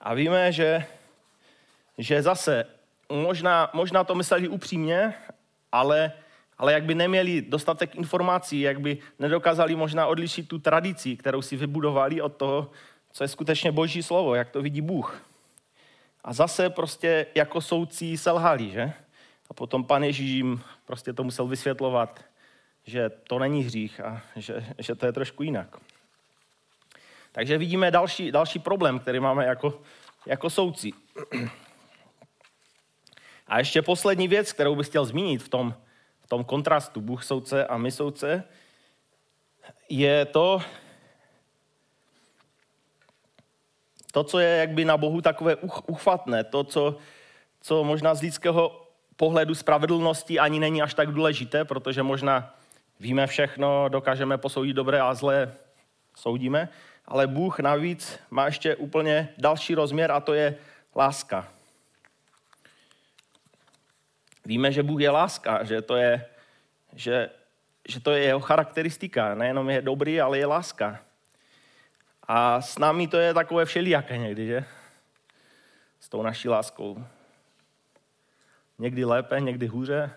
A 0.00 0.14
víme, 0.14 0.52
že, 0.52 0.86
že 1.98 2.22
zase 2.22 2.64
možná, 3.08 3.70
možná 3.72 4.04
to 4.04 4.14
mysleli 4.14 4.48
upřímně, 4.48 5.14
ale 5.72 6.12
ale 6.58 6.72
jak 6.72 6.84
by 6.84 6.94
neměli 6.94 7.42
dostatek 7.42 7.94
informací, 7.94 8.60
jak 8.60 8.80
by 8.80 8.98
nedokázali 9.18 9.76
možná 9.76 10.06
odlišit 10.06 10.48
tu 10.48 10.58
tradici, 10.58 11.16
kterou 11.16 11.42
si 11.42 11.56
vybudovali 11.56 12.20
od 12.20 12.36
toho, 12.36 12.70
co 13.12 13.24
je 13.24 13.28
skutečně 13.28 13.72
boží 13.72 14.02
slovo, 14.02 14.34
jak 14.34 14.50
to 14.50 14.62
vidí 14.62 14.80
Bůh. 14.80 15.22
A 16.24 16.32
zase 16.32 16.70
prostě 16.70 17.26
jako 17.34 17.60
soudcí 17.60 18.18
selhali, 18.18 18.70
že? 18.70 18.92
A 19.50 19.54
potom 19.54 19.84
pan 19.84 20.04
Ježíš 20.04 20.30
jim 20.30 20.62
prostě 20.86 21.12
to 21.12 21.24
musel 21.24 21.46
vysvětlovat, 21.46 22.24
že 22.86 23.10
to 23.10 23.38
není 23.38 23.64
hřích 23.64 24.00
a 24.00 24.22
že, 24.36 24.66
že 24.78 24.94
to 24.94 25.06
je 25.06 25.12
trošku 25.12 25.42
jinak. 25.42 25.76
Takže 27.32 27.58
vidíme 27.58 27.90
další, 27.90 28.32
další 28.32 28.58
problém, 28.58 28.98
který 28.98 29.20
máme 29.20 29.44
jako, 29.44 29.80
jako 30.26 30.50
soudci. 30.50 30.92
A 33.48 33.58
ještě 33.58 33.82
poslední 33.82 34.28
věc, 34.28 34.52
kterou 34.52 34.76
bych 34.76 34.86
chtěl 34.86 35.04
zmínit 35.04 35.42
v 35.42 35.48
tom, 35.48 35.74
tom 36.28 36.44
kontrastu 36.44 37.00
Bůh 37.00 37.24
soudce 37.24 37.66
a 37.66 37.76
my 37.76 37.90
soudce, 37.90 38.44
je 39.88 40.24
to, 40.24 40.60
to, 44.12 44.24
co 44.24 44.38
je 44.38 44.56
jakby 44.56 44.84
na 44.84 44.96
Bohu 44.96 45.20
takové 45.20 45.56
uchvatné, 45.86 46.44
to, 46.44 46.64
co, 46.64 46.96
co 47.60 47.84
možná 47.84 48.14
z 48.14 48.22
lidského 48.22 48.88
pohledu 49.16 49.54
spravedlnosti 49.54 50.38
ani 50.38 50.60
není 50.60 50.82
až 50.82 50.94
tak 50.94 51.12
důležité, 51.12 51.64
protože 51.64 52.02
možná 52.02 52.54
víme 53.00 53.26
všechno, 53.26 53.88
dokážeme 53.88 54.38
posoudit 54.38 54.72
dobré 54.72 55.00
a 55.00 55.14
zlé, 55.14 55.54
soudíme, 56.16 56.68
ale 57.06 57.26
Bůh 57.26 57.58
navíc 57.58 58.18
má 58.30 58.46
ještě 58.46 58.76
úplně 58.76 59.28
další 59.38 59.74
rozměr 59.74 60.12
a 60.12 60.20
to 60.20 60.34
je 60.34 60.56
láska. 60.96 61.48
Víme, 64.48 64.72
že 64.72 64.82
Bůh 64.82 65.00
je 65.00 65.10
láska, 65.10 65.64
že 65.64 65.82
to 65.82 65.96
je, 65.96 66.26
že, 66.92 67.30
že 67.88 68.00
to 68.00 68.10
je 68.10 68.22
jeho 68.22 68.40
charakteristika. 68.40 69.34
Nejenom 69.34 69.70
je 69.70 69.82
dobrý, 69.82 70.20
ale 70.20 70.38
je 70.38 70.46
láska. 70.46 70.98
A 72.22 72.60
s 72.60 72.78
námi 72.78 73.08
to 73.08 73.16
je 73.16 73.34
takové 73.34 73.64
všelijaké 73.64 74.18
někdy, 74.18 74.46
že? 74.46 74.64
S 76.00 76.08
tou 76.08 76.22
naší 76.22 76.48
láskou. 76.48 77.04
Někdy 78.78 79.04
lépe, 79.04 79.40
někdy 79.40 79.66
hůře. 79.66 80.10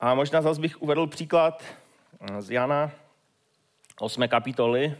A 0.00 0.14
možná 0.14 0.42
zase 0.42 0.60
bych 0.60 0.82
uvedl 0.82 1.06
příklad 1.06 1.64
z 2.38 2.50
Jana 2.50 2.90
8. 4.00 4.28
kapitoly. 4.28 4.96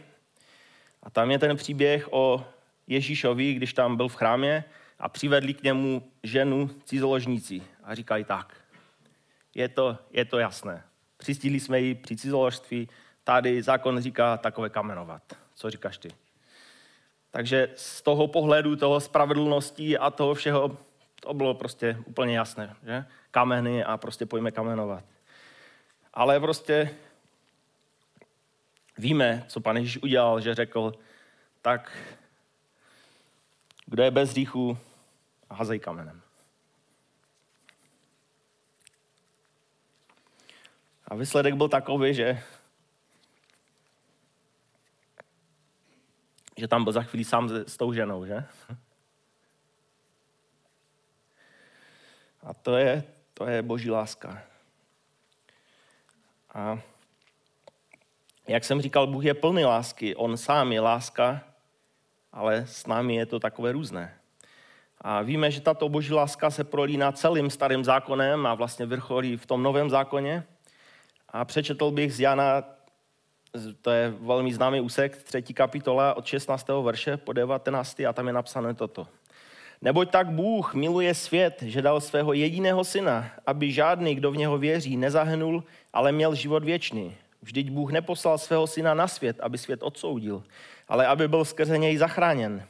A 1.03 1.09
tam 1.09 1.31
je 1.31 1.39
ten 1.39 1.57
příběh 1.57 2.13
o 2.13 2.45
Ježíšovi, 2.87 3.53
když 3.53 3.73
tam 3.73 3.97
byl 3.97 4.07
v 4.07 4.15
chrámě 4.15 4.63
a 5.03 5.09
přivedli 5.09 5.53
k 5.53 5.63
němu 5.63 6.11
ženu 6.23 6.69
cizoložníci 6.85 7.63
a 7.83 7.95
říkali 7.95 8.23
tak, 8.23 8.55
je 9.55 9.69
to, 9.69 9.97
je 10.11 10.25
to 10.25 10.39
jasné. 10.39 10.83
Přistíli 11.17 11.59
jsme 11.59 11.79
ji 11.79 11.95
při 11.95 12.15
cizoložství, 12.15 12.89
tady 13.23 13.61
zákon 13.61 14.01
říká 14.01 14.37
takové 14.37 14.69
kamenovat. 14.69 15.21
Co 15.55 15.69
říkáš 15.69 15.97
ty? 15.97 16.09
Takže 17.31 17.69
z 17.75 18.01
toho 18.01 18.27
pohledu, 18.27 18.75
toho 18.75 18.99
spravedlnosti 18.99 19.97
a 19.97 20.09
toho 20.11 20.33
všeho, 20.33 20.77
to 21.19 21.33
bylo 21.33 21.53
prostě 21.53 21.97
úplně 22.05 22.37
jasné, 22.37 22.75
že? 22.83 23.05
Kameny 23.31 23.83
a 23.83 23.97
prostě 23.97 24.25
pojďme 24.25 24.51
kamenovat. 24.51 25.03
Ale 26.13 26.39
prostě 26.39 26.95
víme, 28.97 29.45
co 29.47 29.59
pan 29.59 29.77
Ježíš 29.77 30.03
udělal, 30.03 30.41
že 30.41 30.55
řekl, 30.55 30.93
tak 31.61 31.91
kdo 33.85 34.03
je 34.03 34.11
bez 34.11 34.29
hříchu, 34.29 34.77
hazej 35.51 35.79
kamenem. 35.79 36.21
A 41.07 41.15
výsledek 41.15 41.55
byl 41.55 41.69
takový, 41.69 42.13
že, 42.13 42.43
že 46.57 46.67
tam 46.67 46.83
byl 46.83 46.93
za 46.93 47.03
chvíli 47.03 47.23
sám 47.23 47.49
s 47.49 47.77
tou 47.77 47.93
ženou, 47.93 48.25
že? 48.25 48.45
A 52.43 52.53
to 52.53 52.77
je, 52.77 53.03
to 53.33 53.45
je 53.45 53.61
boží 53.61 53.91
láska. 53.91 54.43
A 56.53 56.79
jak 58.47 58.63
jsem 58.63 58.81
říkal, 58.81 59.07
Bůh 59.07 59.25
je 59.25 59.33
plný 59.33 59.65
lásky. 59.65 60.15
On 60.15 60.37
sám 60.37 60.71
je 60.71 60.79
láska, 60.79 61.43
ale 62.31 62.67
s 62.67 62.85
námi 62.85 63.15
je 63.15 63.25
to 63.25 63.39
takové 63.39 63.71
různé. 63.71 64.19
A 65.03 65.21
víme, 65.21 65.51
že 65.51 65.61
tato 65.61 65.89
boží 65.89 66.13
láska 66.13 66.49
se 66.49 66.63
prolíná 66.63 67.11
celým 67.11 67.49
starým 67.49 67.83
zákonem 67.83 68.45
a 68.45 68.53
vlastně 68.53 68.85
vrcholí 68.85 69.37
v 69.37 69.45
tom 69.45 69.63
novém 69.63 69.89
zákoně. 69.89 70.43
A 71.29 71.45
přečetl 71.45 71.91
bych 71.91 72.13
z 72.13 72.19
Jana, 72.19 72.63
to 73.81 73.91
je 73.91 74.13
velmi 74.19 74.53
známý 74.53 74.81
úsek, 74.81 75.23
třetí 75.23 75.53
kapitola 75.53 76.13
od 76.13 76.25
16. 76.25 76.67
verše 76.81 77.17
po 77.17 77.33
19. 77.33 77.99
a 77.99 78.13
tam 78.13 78.27
je 78.27 78.33
napsané 78.33 78.73
toto. 78.73 79.07
Neboť 79.81 80.09
tak 80.09 80.27
Bůh 80.31 80.73
miluje 80.73 81.13
svět, 81.13 81.61
že 81.61 81.81
dal 81.81 82.01
svého 82.01 82.33
jediného 82.33 82.83
syna, 82.83 83.31
aby 83.45 83.71
žádný, 83.71 84.15
kdo 84.15 84.31
v 84.31 84.37
něho 84.37 84.57
věří, 84.57 84.97
nezahnul, 84.97 85.63
ale 85.93 86.11
měl 86.11 86.35
život 86.35 86.63
věčný. 86.63 87.15
Vždyť 87.41 87.69
Bůh 87.69 87.91
neposlal 87.91 88.37
svého 88.37 88.67
syna 88.67 88.93
na 88.93 89.07
svět, 89.07 89.39
aby 89.39 89.57
svět 89.57 89.83
odsoudil, 89.83 90.43
ale 90.87 91.07
aby 91.07 91.27
byl 91.27 91.45
skrze 91.45 91.77
něj 91.77 91.97
zachráněn. 91.97 92.67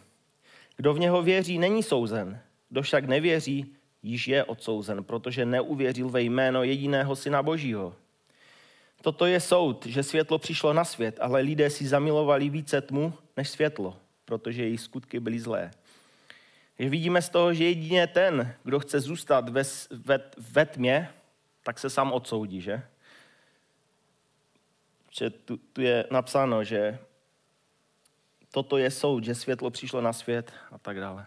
Kdo 0.76 0.94
v 0.94 1.00
něho 1.00 1.22
věří, 1.22 1.58
není 1.58 1.84
souzen. 1.84 2.40
Kdo 2.70 2.82
však 2.82 3.06
nevěří, 3.06 3.76
již 4.04 4.28
je 4.28 4.44
odsouzen, 4.44 5.04
protože 5.04 5.46
neuvěřil 5.46 6.10
ve 6.10 6.22
jméno 6.22 6.64
jediného 6.64 7.16
syna 7.16 7.44
Božího. 7.44 7.96
Toto 9.02 9.26
je 9.26 9.40
soud, 9.40 9.86
že 9.86 10.04
světlo 10.04 10.40
přišlo 10.40 10.74
na 10.74 10.86
svět, 10.86 11.18
ale 11.22 11.42
lidé 11.42 11.70
si 11.70 11.88
zamilovali 11.88 12.50
více 12.50 12.82
tmu 12.82 13.14
než 13.38 13.50
světlo, 13.50 13.98
protože 14.26 14.64
jejich 14.64 14.82
skutky 14.82 15.20
byly 15.20 15.40
zlé. 15.40 15.72
Když 16.78 16.90
vidíme 16.90 17.22
z 17.22 17.30
toho, 17.30 17.54
že 17.54 17.64
jedině 17.64 18.08
ten, 18.08 18.56
kdo 18.64 18.80
chce 18.80 19.00
zůstat 19.00 19.50
ve, 19.50 19.64
ve, 19.92 20.20
ve 20.52 20.66
tmě, 20.66 21.10
tak 21.64 21.80
se 21.80 21.90
sám 21.90 22.12
odsoudí, 22.12 22.62
že? 22.62 22.84
Tu, 25.46 25.58
tu 25.58 25.82
je 25.82 26.06
napsáno, 26.12 26.64
že 26.64 27.00
toto 28.54 28.78
je 28.78 28.92
soud, 28.92 29.24
že 29.24 29.36
světlo 29.36 29.70
přišlo 29.72 30.02
na 30.02 30.14
svět 30.14 30.54
a 30.72 30.78
tak 30.78 31.00
dále. 31.00 31.26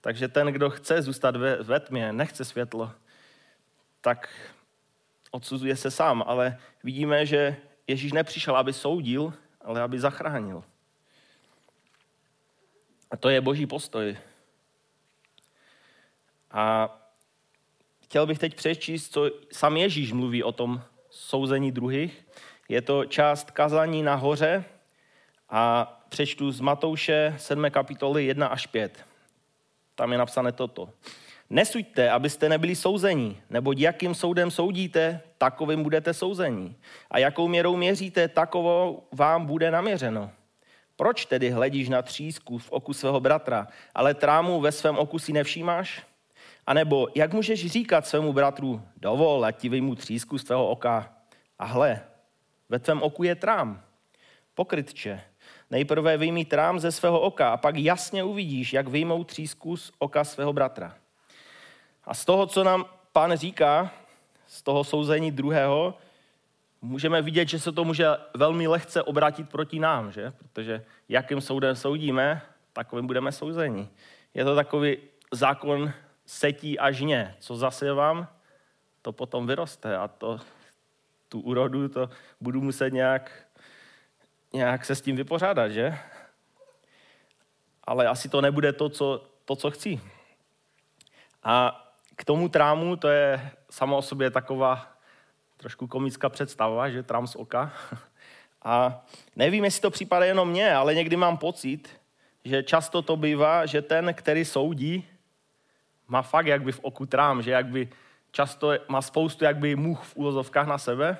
Takže 0.00 0.28
ten, 0.28 0.46
kdo 0.46 0.70
chce 0.70 1.02
zůstat 1.02 1.36
ve, 1.36 1.56
ve 1.56 1.80
tmě, 1.80 2.12
nechce 2.12 2.44
světlo, 2.44 2.92
tak 4.00 4.28
odsuzuje 5.30 5.76
se 5.76 5.90
sám, 5.90 6.24
ale 6.26 6.58
vidíme, 6.84 7.26
že 7.26 7.56
Ježíš 7.86 8.12
nepřišel, 8.12 8.56
aby 8.56 8.72
soudil, 8.72 9.32
ale 9.60 9.80
aby 9.80 10.00
zachránil. 10.00 10.64
A 13.10 13.16
to 13.16 13.28
je 13.28 13.40
boží 13.40 13.66
postoj. 13.66 14.18
A 16.50 16.96
chtěl 18.04 18.26
bych 18.26 18.38
teď 18.38 18.54
přečíst, 18.54 19.12
co 19.12 19.30
sám 19.52 19.76
Ježíš 19.76 20.12
mluví 20.12 20.42
o 20.42 20.52
tom 20.52 20.82
souzení 21.10 21.72
druhých. 21.72 22.26
Je 22.68 22.82
to 22.82 23.04
část 23.04 23.50
kazání 23.50 24.02
nahoře 24.02 24.64
a 25.50 25.92
přečtu 26.08 26.52
z 26.52 26.60
Matouše 26.60 27.34
7. 27.38 27.64
kapitoly 27.70 28.24
1 28.24 28.46
až 28.46 28.66
5. 28.66 29.04
Tam 29.94 30.12
je 30.12 30.18
napsané 30.18 30.52
toto. 30.52 30.88
Nesuďte, 31.50 32.10
abyste 32.10 32.48
nebyli 32.48 32.76
souzení, 32.76 33.40
neboť 33.50 33.78
jakým 33.78 34.14
soudem 34.14 34.50
soudíte, 34.50 35.20
takovým 35.38 35.82
budete 35.82 36.14
souzení. 36.14 36.76
A 37.10 37.18
jakou 37.18 37.48
měrou 37.48 37.76
měříte, 37.76 38.28
takovou 38.28 39.02
vám 39.12 39.46
bude 39.46 39.70
naměřeno. 39.70 40.30
Proč 40.96 41.26
tedy 41.26 41.50
hledíš 41.50 41.88
na 41.88 42.02
třísku 42.02 42.58
v 42.58 42.72
oku 42.72 42.92
svého 42.92 43.20
bratra, 43.20 43.68
ale 43.94 44.14
trámu 44.14 44.60
ve 44.60 44.72
svém 44.72 44.98
oku 44.98 45.18
si 45.18 45.32
nevšímáš? 45.32 46.02
A 46.66 46.74
nebo 46.74 47.08
jak 47.14 47.32
můžeš 47.32 47.66
říkat 47.66 48.06
svému 48.06 48.32
bratru, 48.32 48.82
dovol, 48.96 49.44
ať 49.44 49.56
ti 49.56 49.68
vyjmu 49.68 49.94
třísku 49.94 50.38
z 50.38 50.44
tvého 50.44 50.68
oka. 50.68 51.12
A 51.58 51.64
hle, 51.64 52.00
ve 52.68 52.78
tvém 52.78 53.02
oku 53.02 53.22
je 53.22 53.34
trám. 53.34 53.82
Pokrytče, 54.54 55.20
nejprve 55.70 56.16
vyjmi 56.16 56.44
trám 56.44 56.80
ze 56.80 56.92
svého 56.92 57.20
oka 57.20 57.52
a 57.52 57.56
pak 57.56 57.76
jasně 57.76 58.24
uvidíš, 58.24 58.72
jak 58.72 58.88
vyjmou 58.88 59.24
třísku 59.24 59.76
z 59.76 59.92
oka 59.98 60.24
svého 60.24 60.52
bratra. 60.52 60.94
A 62.04 62.14
z 62.14 62.24
toho, 62.24 62.46
co 62.46 62.64
nám 62.64 62.84
pán 63.12 63.36
říká, 63.36 63.90
z 64.46 64.62
toho 64.62 64.84
souzení 64.84 65.30
druhého, 65.30 65.94
můžeme 66.82 67.22
vidět, 67.22 67.48
že 67.48 67.58
se 67.58 67.72
to 67.72 67.84
může 67.84 68.06
velmi 68.34 68.66
lehce 68.66 69.02
obrátit 69.02 69.48
proti 69.48 69.78
nám, 69.78 70.12
že? 70.12 70.32
Protože 70.38 70.84
jakým 71.08 71.40
soudem 71.40 71.76
soudíme, 71.76 72.42
takovým 72.72 73.06
budeme 73.06 73.32
souzeni. 73.32 73.88
Je 74.34 74.44
to 74.44 74.54
takový 74.54 74.96
zákon 75.32 75.92
setí 76.26 76.78
a 76.78 76.90
žně. 76.90 77.36
Co 77.38 77.56
zasevám, 77.56 78.28
to 79.02 79.12
potom 79.12 79.46
vyroste 79.46 79.96
a 79.96 80.08
to, 80.08 80.40
tu 81.28 81.40
úrodu 81.40 81.88
to 81.88 82.10
budu 82.40 82.60
muset 82.60 82.92
nějak, 82.92 83.32
nějak 84.52 84.84
se 84.84 84.94
s 84.94 85.00
tím 85.00 85.16
vypořádat, 85.16 85.68
že? 85.68 85.98
Ale 87.84 88.08
asi 88.08 88.28
to 88.28 88.40
nebude 88.40 88.72
to, 88.72 88.88
co, 88.88 89.26
to, 89.44 89.56
co 89.56 89.70
chci. 89.70 90.00
A 91.42 91.86
k 92.16 92.24
tomu 92.24 92.48
trámu, 92.48 92.96
to 92.96 93.08
je 93.08 93.50
samo 93.70 93.96
o 93.96 94.02
sobě 94.02 94.30
taková 94.30 94.96
trošku 95.56 95.86
komická 95.86 96.28
představa, 96.28 96.90
že 96.90 97.02
trám 97.02 97.26
z 97.26 97.36
oka. 97.36 97.72
A 98.62 99.04
nevím, 99.36 99.64
jestli 99.64 99.80
to 99.80 99.90
připadá 99.90 100.26
jenom 100.26 100.50
mně, 100.50 100.74
ale 100.74 100.94
někdy 100.94 101.16
mám 101.16 101.36
pocit, 101.36 102.00
že 102.44 102.62
často 102.62 103.02
to 103.02 103.16
bývá, 103.16 103.66
že 103.66 103.82
ten, 103.82 104.14
který 104.14 104.44
soudí, 104.44 105.08
má 106.08 106.22
fakt 106.22 106.46
jakby 106.46 106.72
v 106.72 106.80
oku 106.82 107.06
trám, 107.06 107.42
že 107.42 107.50
jakby 107.50 107.88
často 108.30 108.72
má 108.88 109.02
spoustu 109.02 109.44
jakby 109.44 109.76
much 109.76 110.02
v 110.02 110.16
úlozovkách 110.16 110.66
na 110.66 110.78
sebe, 110.78 111.16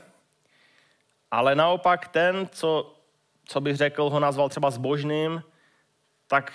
ale 1.31 1.55
naopak 1.55 2.09
ten, 2.09 2.49
co, 2.53 3.00
co 3.51 3.61
bych 3.61 3.77
řekl, 3.77 4.11
ho 4.11 4.21
nazval 4.21 4.49
třeba 4.49 4.71
zbožným, 4.71 5.43
tak 6.27 6.53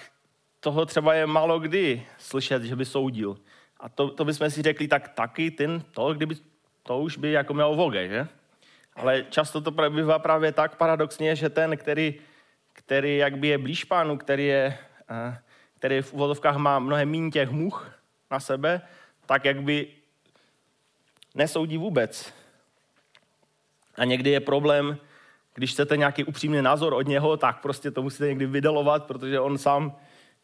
toho 0.60 0.86
třeba 0.86 1.14
je 1.14 1.28
málo 1.28 1.60
kdy 1.60 2.06
slyšet, 2.18 2.64
že 2.64 2.76
by 2.76 2.86
soudil. 2.86 3.38
A 3.80 3.90
to, 3.90 4.10
to 4.10 4.26
bychom 4.26 4.50
si 4.50 4.62
řekli, 4.62 4.88
tak 4.88 5.08
taky 5.10 5.52
ten, 5.52 5.84
to, 5.92 6.14
kdyby, 6.14 6.36
to 6.84 7.00
už 7.00 7.18
by 7.18 7.32
jako 7.32 7.54
měl 7.54 7.76
voge, 7.76 8.08
že? 8.08 8.28
Ale 8.96 9.26
často 9.30 9.62
to 9.62 9.72
bývá 9.72 10.20
právě 10.20 10.52
tak 10.52 10.76
paradoxně, 10.76 11.36
že 11.36 11.50
ten, 11.50 11.78
který, 11.78 12.16
který 12.74 13.18
jakby 13.18 13.48
je 13.48 13.58
blíž 13.58 13.84
pánu, 13.84 14.18
který, 14.18 14.46
je, 14.46 14.78
eh, 15.10 15.38
který 15.78 16.02
v 16.02 16.14
úvodovkách 16.14 16.56
má 16.56 16.80
mnohem 16.80 17.12
méně 17.12 17.32
těch 17.32 17.50
much 17.50 17.92
na 18.32 18.40
sebe, 18.40 18.82
tak 19.26 19.46
jakby 19.46 19.88
nesoudí 21.36 21.78
vůbec. 21.78 22.34
A 23.96 24.06
někdy 24.06 24.30
je 24.30 24.40
problém, 24.40 24.98
když 25.56 25.72
chcete 25.72 25.98
nějaký 25.98 26.24
upřímný 26.24 26.62
názor 26.62 26.94
od 26.94 27.08
něho, 27.08 27.38
tak 27.38 27.62
prostě 27.62 27.92
to 27.92 28.04
musíte 28.04 28.28
někdy 28.28 28.46
vydalovat, 28.46 29.06
protože 29.06 29.40
on 29.40 29.58
sám 29.58 29.96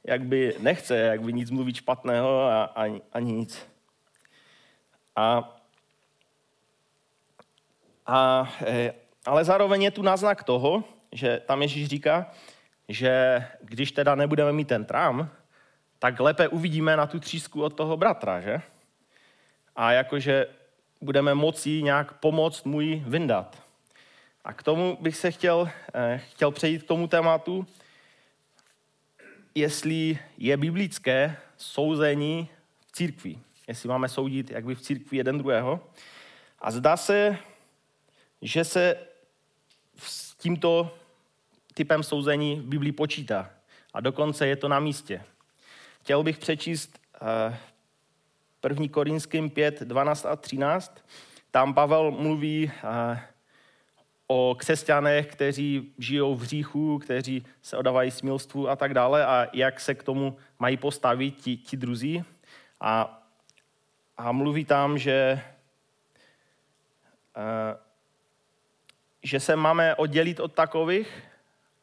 jak 0.03 0.21
by 0.21 0.55
nechce, 0.59 0.97
jak 0.97 1.21
by 1.21 1.33
nic 1.33 1.49
mluvit 1.49 1.75
špatného 1.75 2.41
a 2.41 2.63
ani, 2.63 3.01
ani 3.13 3.33
nic. 3.33 3.67
A, 5.15 5.57
a, 8.07 8.49
e, 8.65 8.93
ale 9.25 9.43
zároveň 9.43 9.81
je 9.81 9.91
tu 9.91 10.01
náznak 10.01 10.43
toho, 10.43 10.83
že 11.11 11.41
tam 11.45 11.61
Ježíš 11.61 11.87
říká, 11.87 12.31
že 12.89 13.43
když 13.61 13.91
teda 13.91 14.15
nebudeme 14.15 14.51
mít 14.51 14.67
ten 14.67 14.85
trám, 14.85 15.29
tak 15.99 16.19
lépe 16.19 16.47
uvidíme 16.47 16.97
na 16.97 17.07
tu 17.07 17.19
třísku 17.19 17.63
od 17.63 17.73
toho 17.73 17.97
bratra, 17.97 18.41
že? 18.41 18.61
A 19.75 19.91
jakože 19.91 20.47
budeme 21.01 21.33
moci 21.33 21.83
nějak 21.83 22.13
pomoct 22.13 22.65
můj 22.65 23.03
vyndat. 23.07 23.60
A 24.43 24.53
k 24.53 24.63
tomu 24.63 24.97
bych 25.01 25.17
se 25.17 25.31
chtěl, 25.31 25.69
e, 25.93 26.17
chtěl 26.17 26.51
přejít 26.51 26.83
k 26.83 26.87
tomu 26.87 27.07
tématu, 27.07 27.67
jestli 29.55 30.19
je 30.37 30.57
biblické 30.57 31.37
souzení 31.57 32.49
v 32.87 32.91
církvi. 32.91 33.37
Jestli 33.67 33.89
máme 33.89 34.09
soudit 34.09 34.51
jak 34.51 34.65
by 34.65 34.75
v 34.75 34.81
církvi 34.81 35.17
jeden 35.17 35.37
druhého. 35.37 35.79
A 36.59 36.71
zdá 36.71 36.97
se, 36.97 37.37
že 38.41 38.63
se 38.63 38.95
s 39.97 40.35
tímto 40.35 40.97
typem 41.73 42.03
souzení 42.03 42.55
v 42.55 42.65
Biblii 42.65 42.91
počítá. 42.91 43.49
A 43.93 43.99
dokonce 43.99 44.47
je 44.47 44.55
to 44.55 44.67
na 44.67 44.79
místě. 44.79 45.23
Chtěl 46.01 46.23
bych 46.23 46.37
přečíst 46.37 46.99
1. 48.63 48.85
Eh, 48.85 48.87
Korinským 48.87 49.49
5, 49.49 49.81
12 49.81 50.25
a 50.25 50.35
13. 50.35 51.05
Tam 51.51 51.73
Pavel 51.73 52.11
mluví 52.11 52.71
eh, 52.83 53.21
o 54.33 54.55
křesťanech, 54.55 55.27
kteří 55.27 55.93
žijou 55.97 56.35
v 56.35 56.41
hříchu, 56.41 56.99
kteří 56.99 57.45
se 57.61 57.77
odávají 57.77 58.11
smilstvu 58.11 58.69
a 58.69 58.75
tak 58.75 58.93
dále 58.93 59.25
a 59.25 59.47
jak 59.53 59.79
se 59.79 59.95
k 59.95 60.03
tomu 60.03 60.37
mají 60.59 60.77
postavit 60.77 61.31
ti, 61.31 61.57
ti 61.57 61.77
druzí. 61.77 62.23
A, 62.79 63.21
a 64.17 64.31
mluví 64.31 64.65
tam, 64.65 64.97
že, 64.97 65.41
uh, 67.37 67.79
že 69.23 69.39
se 69.39 69.55
máme 69.55 69.95
oddělit 69.95 70.39
od 70.39 70.53
takových, 70.53 71.23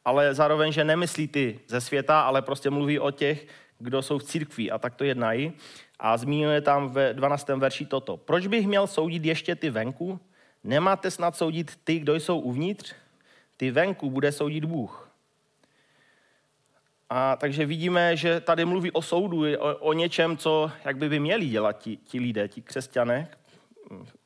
ale 0.05 0.33
zároveň, 0.33 0.71
že 0.71 0.83
nemyslí 0.83 1.27
ty 1.27 1.59
ze 1.67 1.81
světa, 1.81 2.21
ale 2.21 2.41
prostě 2.41 2.69
mluví 2.69 2.99
o 2.99 3.11
těch, 3.11 3.47
kdo 3.79 4.01
jsou 4.01 4.17
v 4.17 4.23
církvi 4.23 4.71
a 4.71 4.77
tak 4.77 4.95
to 4.95 5.03
jednají. 5.03 5.53
A 5.99 6.17
zmínuje 6.17 6.61
tam 6.61 6.89
ve 6.89 7.13
12. 7.13 7.47
verši 7.47 7.85
toto. 7.85 8.17
Proč 8.17 8.47
bych 8.47 8.67
měl 8.67 8.87
soudit 8.87 9.25
ještě 9.25 9.55
ty 9.55 9.69
venku? 9.69 10.19
Nemáte 10.63 11.11
snad 11.11 11.35
soudit 11.35 11.79
ty, 11.83 11.99
kdo 11.99 12.15
jsou 12.15 12.39
uvnitř? 12.39 12.93
Ty 13.57 13.71
venku 13.71 14.09
bude 14.09 14.31
soudit 14.31 14.65
Bůh. 14.65 15.11
A 17.09 17.35
takže 17.35 17.65
vidíme, 17.65 18.17
že 18.17 18.39
tady 18.39 18.65
mluví 18.65 18.91
o 18.91 19.01
soudu, 19.01 19.41
o, 19.57 19.75
o 19.75 19.93
něčem, 19.93 20.37
co 20.37 20.71
jak 20.85 20.97
by, 20.97 21.09
by 21.09 21.19
měli 21.19 21.45
dělat 21.45 21.73
ti, 21.73 21.97
ti 21.97 22.19
lidé, 22.19 22.47
ti 22.47 22.61
křesťané 22.61 23.27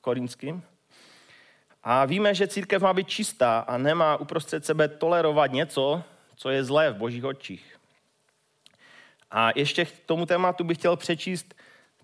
korinským. 0.02 0.63
A 1.84 2.06
víme, 2.06 2.36
že 2.36 2.48
církev 2.48 2.82
má 2.82 2.93
být 2.93 3.10
čistá 3.10 3.60
a 3.60 3.78
nemá 3.78 4.17
uprostřed 4.17 4.65
sebe 4.65 4.88
tolerovat 4.88 5.52
něco, 5.52 6.04
co 6.36 6.50
je 6.50 6.63
zlé 6.63 6.91
v 6.91 6.96
božích 6.96 7.26
očích. 7.26 7.80
A 9.32 9.52
ještě 9.56 9.86
k 9.86 10.00
tomu 10.06 10.26
tématu 10.26 10.63
bych 10.63 10.78
chtěl 10.78 10.96
přečíst, 10.96 11.56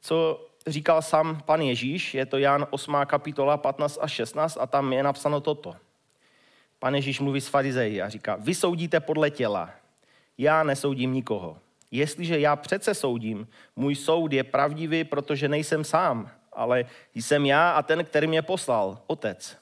co 0.02 0.49
říkal 0.72 1.02
sám 1.02 1.42
pan 1.46 1.62
Ježíš, 1.62 2.14
je 2.14 2.26
to 2.26 2.38
Jan 2.38 2.68
8. 2.70 2.96
kapitola 3.06 3.58
15 3.58 3.98
a 4.02 4.08
16 4.08 4.58
a 4.62 4.68
tam 4.68 4.94
je 4.94 5.04
napsáno 5.04 5.42
toto. 5.42 5.76
Pan 6.80 6.96
Ježíš 6.96 7.20
mluví 7.20 7.42
s 7.42 7.48
farizeji 7.48 8.02
a 8.02 8.10
říká, 8.10 8.36
vy 8.40 8.56
soudíte 8.56 9.00
podle 9.00 9.32
těla, 9.32 9.70
já 10.38 10.64
nesoudím 10.64 11.14
nikoho. 11.14 11.58
Jestliže 11.92 12.40
já 12.40 12.56
přece 12.56 12.94
soudím, 12.94 13.48
můj 13.76 13.96
soud 13.96 14.34
je 14.34 14.44
pravdivý, 14.44 15.04
protože 15.04 15.48
nejsem 15.48 15.84
sám, 15.84 16.30
ale 16.54 16.86
jsem 17.16 17.46
já 17.46 17.72
a 17.72 17.82
ten, 17.82 18.06
který 18.06 18.28
mě 18.28 18.42
poslal, 18.42 19.02
otec. 19.08 19.58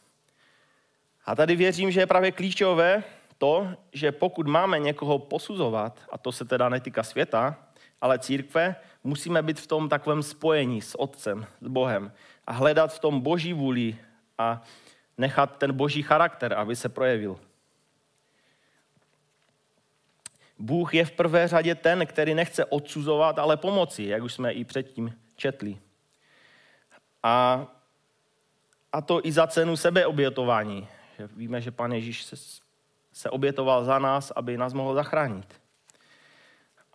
A 1.26 1.36
tady 1.36 1.56
věřím, 1.56 1.91
že 1.91 2.00
je 2.00 2.08
právě 2.08 2.32
klíčové 2.32 3.04
to, 3.38 3.67
že 3.93 4.12
pokud 4.12 4.48
máme 4.48 4.80
někoho 4.80 5.20
posuzovat, 5.20 6.00
a 6.12 6.17
to 6.17 6.32
se 6.32 6.46
teda 6.46 6.70
netýká 6.70 7.04
světa, 7.04 7.56
ale 8.02 8.20
církve, 8.20 8.76
musíme 9.08 9.41
být 9.41 9.60
v 9.60 9.67
tom 9.67 9.89
takovém 9.89 10.24
spojení 10.24 10.82
s 10.82 11.00
Otcem, 11.00 11.46
s 11.62 11.67
Bohem 11.67 12.12
a 12.48 12.52
hledat 12.52 12.93
v 12.93 13.00
tom 13.00 13.22
boží 13.22 13.54
vůli 13.54 13.98
a 14.38 14.62
nechat 15.17 15.58
ten 15.58 15.74
boží 15.74 16.02
charakter, 16.02 16.54
aby 16.54 16.76
se 16.76 16.89
projevil. 16.89 17.39
Bůh 20.60 20.93
je 20.93 21.06
v 21.06 21.12
prvé 21.12 21.48
řadě 21.48 21.76
ten, 21.76 22.06
který 22.06 22.34
nechce 22.34 22.65
odsuzovat, 22.65 23.39
ale 23.39 23.58
pomoci, 23.58 24.04
jak 24.04 24.24
už 24.24 24.34
jsme 24.34 24.52
i 24.52 24.63
předtím 24.63 25.13
četli. 25.36 25.78
A, 27.24 27.67
a 28.91 29.02
to 29.02 29.26
i 29.26 29.32
za 29.32 29.48
cenu 29.48 29.78
sebeobětování. 29.78 30.88
Víme, 31.36 31.62
že 31.62 31.72
Pan 31.72 31.91
Ježíš 31.91 32.24
se, 32.24 32.36
se 33.13 33.30
obětoval 33.30 33.86
za 33.86 34.00
nás, 34.00 34.32
aby 34.36 34.58
nás 34.58 34.74
mohl 34.74 34.93
zachránit. 34.93 35.66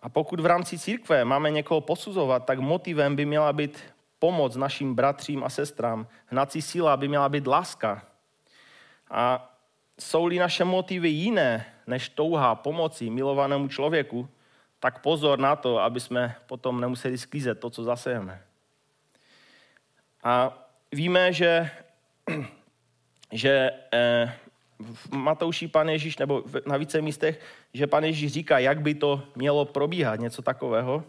A 0.03 0.09
pokud 0.09 0.39
v 0.39 0.45
rámci 0.45 0.79
církve 0.79 1.25
máme 1.25 1.51
někoho 1.51 1.81
posuzovat, 1.81 2.45
tak 2.45 2.59
motivem 2.59 3.15
by 3.15 3.25
měla 3.25 3.53
být 3.53 3.79
pomoc 4.19 4.55
našim 4.55 4.95
bratřím 4.95 5.43
a 5.43 5.49
sestrám. 5.49 6.07
Hnací 6.25 6.61
síla 6.61 6.97
by 6.97 7.07
měla 7.07 7.29
být 7.29 7.47
láska. 7.47 8.05
A 9.09 9.55
jsou-li 9.99 10.39
naše 10.39 10.63
motivy 10.63 11.09
jiné 11.09 11.65
než 11.87 12.09
touha 12.09 12.55
pomoci 12.55 13.09
milovanému 13.09 13.67
člověku, 13.67 14.29
tak 14.79 14.99
pozor 14.99 15.39
na 15.39 15.55
to, 15.55 15.79
aby 15.79 15.99
jsme 15.99 16.35
potom 16.47 16.81
nemuseli 16.81 17.17
sklízet 17.17 17.59
to, 17.59 17.69
co 17.69 17.83
zasejeme. 17.83 18.41
A 20.23 20.57
víme, 20.91 21.33
že, 21.33 21.71
že 23.31 23.71
eh, 23.93 24.33
v 24.83 25.11
Matouši 25.11 25.67
pan 25.67 25.89
Ježíš, 25.89 26.17
nebo 26.17 26.43
na 26.65 26.77
více 26.77 27.01
místech, 27.01 27.39
že 27.73 27.87
pan 27.87 28.03
Ježíš 28.03 28.31
říká, 28.31 28.59
jak 28.59 28.81
by 28.81 28.95
to 28.95 29.23
mělo 29.35 29.65
probíhat, 29.65 30.19
něco 30.19 30.41
takového. 30.41 31.03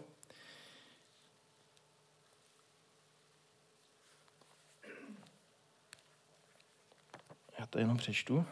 Já 7.59 7.65
to 7.65 7.79
jenom 7.79 7.97
přečtu. 7.97 8.45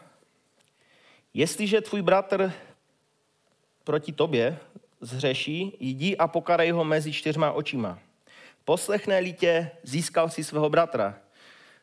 Jestliže 1.34 1.80
tvůj 1.80 2.02
bratr 2.02 2.52
proti 3.84 4.12
tobě 4.12 4.58
zhřeší, 5.00 5.76
jdi 5.80 6.16
a 6.16 6.28
pokarej 6.28 6.70
ho 6.70 6.84
mezi 6.84 7.12
čtyřma 7.12 7.52
očima. 7.52 7.98
Poslechne-li 8.64 9.32
tě, 9.32 9.70
získal 9.82 10.28
si 10.28 10.44
svého 10.44 10.70
bratra. 10.70 11.18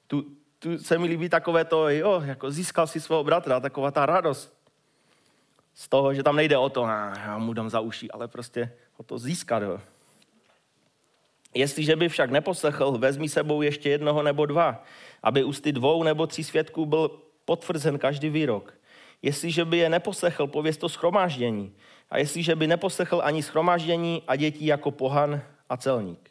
Tu, 0.08 0.38
tu 0.62 0.78
se 0.78 0.98
mi 0.98 1.08
líbí 1.08 1.30
takové 1.30 1.66
to, 1.66 1.90
jo, 1.90 2.22
jako 2.26 2.52
získal 2.52 2.88
si 2.88 3.02
svého 3.02 3.24
bratra, 3.24 3.60
taková 3.60 3.92
ta 3.92 4.06
radost 4.06 4.54
z 5.74 5.90
toho, 5.90 6.14
že 6.14 6.24
tam 6.24 6.36
nejde 6.36 6.58
o 6.58 6.70
to, 6.70 6.84
a 6.86 7.14
já 7.26 7.38
mu 7.38 7.54
dám 7.54 7.70
za 7.70 7.80
uší, 7.80 8.12
ale 8.12 8.28
prostě 8.28 8.72
o 8.98 9.04
to 9.04 9.18
získat. 9.18 9.64
Jo. 9.64 9.82
Jestliže 11.54 11.96
by 11.96 12.10
však 12.10 12.32
neposlechl, 12.32 12.92
vezmi 12.92 13.30
sebou 13.30 13.62
ještě 13.62 13.90
jednoho 13.90 14.24
nebo 14.24 14.46
dva, 14.46 14.84
aby 15.24 15.44
ústy 15.44 15.72
dvou 15.72 16.04
nebo 16.04 16.28
tří 16.28 16.44
svědků 16.44 16.86
byl 16.86 17.12
potvrzen 17.46 18.00
každý 18.00 18.30
výrok. 18.30 18.74
Jestliže 19.22 19.66
by 19.66 19.78
je 19.78 19.90
neposlechl, 19.90 20.48
pověz 20.48 20.78
to 20.78 20.90
schromáždění. 20.90 21.74
A 22.10 22.18
jestliže 22.18 22.56
by 22.56 22.68
neposlechl 22.68 23.22
ani 23.24 23.44
schromáždění 23.44 24.24
a 24.28 24.36
dětí 24.36 24.66
jako 24.66 24.92
pohan 24.92 25.42
a 25.70 25.78
celník. 25.78 26.30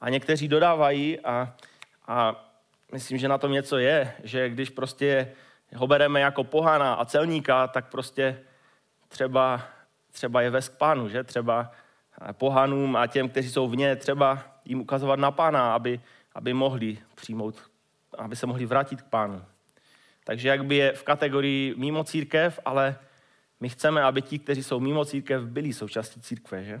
A 0.00 0.10
někteří 0.10 0.48
dodávají, 0.48 1.20
a, 1.20 1.56
a 2.06 2.49
myslím, 2.92 3.18
že 3.18 3.28
na 3.28 3.38
tom 3.38 3.52
něco 3.52 3.78
je, 3.78 4.14
že 4.24 4.48
když 4.48 4.70
prostě 4.70 5.32
ho 5.76 5.86
bereme 5.86 6.20
jako 6.20 6.44
pohana 6.44 6.94
a 6.94 7.04
celníka, 7.04 7.66
tak 7.66 7.88
prostě 7.90 8.40
třeba, 9.08 9.62
třeba 10.12 10.42
je 10.42 10.50
vést 10.50 10.68
k 10.68 10.76
pánu, 10.76 11.08
že? 11.08 11.24
Třeba 11.24 11.70
pohanům 12.32 12.96
a 12.96 13.06
těm, 13.06 13.28
kteří 13.28 13.50
jsou 13.50 13.68
vně, 13.68 13.96
třeba 13.96 14.42
jim 14.64 14.80
ukazovat 14.80 15.18
na 15.18 15.30
pána, 15.30 15.74
aby, 15.74 16.00
aby 16.34 16.54
mohli 16.54 16.98
přijmout, 17.14 17.70
aby 18.18 18.36
se 18.36 18.46
mohli 18.46 18.66
vrátit 18.66 19.02
k 19.02 19.06
pánu. 19.06 19.44
Takže 20.24 20.48
jak 20.48 20.64
by 20.64 20.76
je 20.76 20.92
v 20.92 21.02
kategorii 21.02 21.74
mimo 21.76 22.04
církev, 22.04 22.60
ale 22.64 22.98
my 23.60 23.68
chceme, 23.68 24.02
aby 24.02 24.22
ti, 24.22 24.38
kteří 24.38 24.62
jsou 24.62 24.80
mimo 24.80 25.04
církev, 25.04 25.42
byli 25.42 25.72
součástí 25.72 26.20
církve, 26.20 26.64
že? 26.64 26.80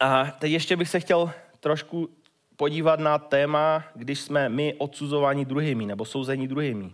A 0.00 0.24
teď 0.24 0.52
ještě 0.52 0.76
bych 0.76 0.88
se 0.88 1.00
chtěl 1.00 1.32
trošku 1.64 2.10
podívat 2.56 3.00
na 3.00 3.18
téma, 3.18 3.84
když 3.94 4.20
jsme 4.20 4.48
my 4.48 4.74
odsuzováni 4.78 5.44
druhými 5.44 5.86
nebo 5.86 6.04
souzení 6.04 6.48
druhými. 6.48 6.92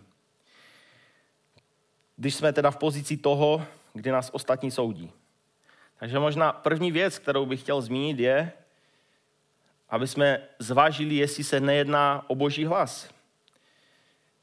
Když 2.15 2.35
jsme 2.35 2.53
teda 2.53 2.71
v 2.71 2.77
pozici 2.77 3.17
toho, 3.17 3.65
kdy 3.93 4.11
nás 4.11 4.29
ostatní 4.33 4.71
soudí. 4.71 5.11
Takže 5.99 6.19
možná 6.19 6.53
první 6.53 6.91
věc, 6.91 7.19
kterou 7.19 7.45
bych 7.45 7.59
chtěl 7.59 7.81
zmínit, 7.81 8.19
je, 8.19 8.51
aby 9.89 10.07
jsme 10.07 10.41
zvážili, 10.59 11.15
jestli 11.15 11.43
se 11.43 11.59
nejedná 11.59 12.23
o 12.27 12.35
boží 12.35 12.65
hlas. 12.65 13.09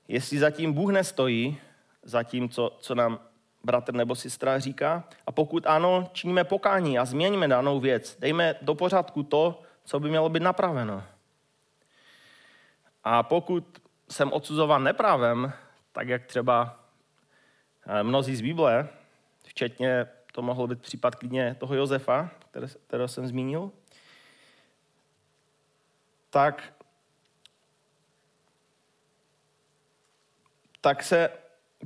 Jestli 0.08 0.38
zatím 0.38 0.72
Bůh 0.72 0.92
nestojí, 0.92 1.56
za 2.02 2.22
tím, 2.22 2.48
co, 2.48 2.76
co 2.80 2.94
nám 2.94 3.20
bratr 3.64 3.94
nebo 3.94 4.14
sestra 4.14 4.58
říká. 4.58 5.04
A 5.26 5.32
pokud 5.32 5.66
ano, 5.66 6.10
činíme 6.12 6.44
pokání 6.44 6.98
a 6.98 7.04
změníme 7.04 7.48
danou 7.48 7.80
věc. 7.80 8.16
Dejme 8.20 8.54
do 8.62 8.74
pořádku 8.74 9.22
to, 9.22 9.62
co 9.88 10.00
by 10.00 10.08
mělo 10.08 10.28
být 10.28 10.42
napraveno. 10.42 11.04
A 13.04 13.22
pokud 13.22 13.82
jsem 14.08 14.32
odsuzovan 14.32 14.84
nepravem, 14.84 15.52
tak 15.92 16.08
jak 16.08 16.26
třeba 16.26 16.80
eh, 17.86 18.02
mnozí 18.02 18.36
z 18.36 18.40
Bible, 18.40 18.88
včetně 19.44 20.06
to 20.32 20.42
mohl 20.42 20.66
být 20.66 20.82
případ 20.82 21.14
klidně 21.14 21.56
toho 21.58 21.74
Josefa, 21.74 22.30
kterého 22.86 23.08
jsem 23.08 23.26
zmínil, 23.26 23.70
tak, 26.30 26.74
tak 30.80 31.02
se 31.02 31.30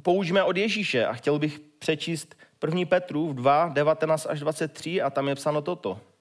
použijeme 0.03 0.43
od 0.43 0.57
Ježíše 0.57 1.07
a 1.07 1.12
chtěl 1.12 1.38
bych 1.38 1.61
přečíst 1.79 2.35
1. 2.67 2.87
Petru 2.88 3.33
2, 3.33 3.69
19 3.69 4.27
až 4.27 4.41
23 4.41 5.03
a 5.03 5.11
tam 5.11 5.29
je 5.29 5.35
psáno 5.35 5.62
toto. 5.62 6.12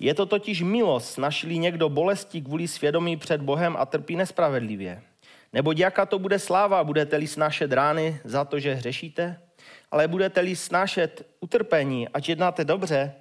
Je 0.00 0.14
to 0.14 0.26
totiž 0.26 0.62
milost, 0.62 1.18
našli 1.18 1.58
někdo 1.58 1.88
bolesti 1.88 2.40
kvůli 2.40 2.68
svědomí 2.68 3.16
před 3.16 3.42
Bohem 3.42 3.76
a 3.78 3.86
trpí 3.86 4.16
nespravedlivě. 4.16 5.02
Nebo 5.52 5.72
jaká 5.76 6.06
to 6.06 6.18
bude 6.18 6.38
sláva, 6.38 6.84
budete-li 6.84 7.26
snášet 7.26 7.72
rány 7.72 8.20
za 8.24 8.44
to, 8.44 8.60
že 8.60 8.74
hřešíte? 8.74 9.40
Ale 9.90 10.08
budete-li 10.08 10.56
snášet 10.56 11.26
utrpení, 11.40 12.08
ať 12.08 12.28
jednáte 12.28 12.64
dobře, 12.64 13.14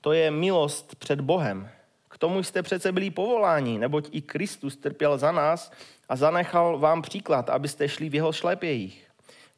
to 0.00 0.12
je 0.12 0.30
milost 0.30 0.94
před 0.94 1.20
Bohem. 1.20 1.68
K 2.08 2.18
tomu 2.18 2.42
jste 2.42 2.62
přece 2.62 2.92
byli 2.92 3.10
povoláni, 3.10 3.78
neboť 3.78 4.08
i 4.12 4.20
Kristus 4.20 4.76
trpěl 4.76 5.18
za 5.18 5.32
nás 5.32 5.72
a 6.08 6.16
zanechal 6.16 6.78
vám 6.78 7.02
příklad, 7.02 7.50
abyste 7.50 7.88
šli 7.88 8.08
v 8.08 8.14
jeho 8.14 8.32
šlepějích. 8.32 9.06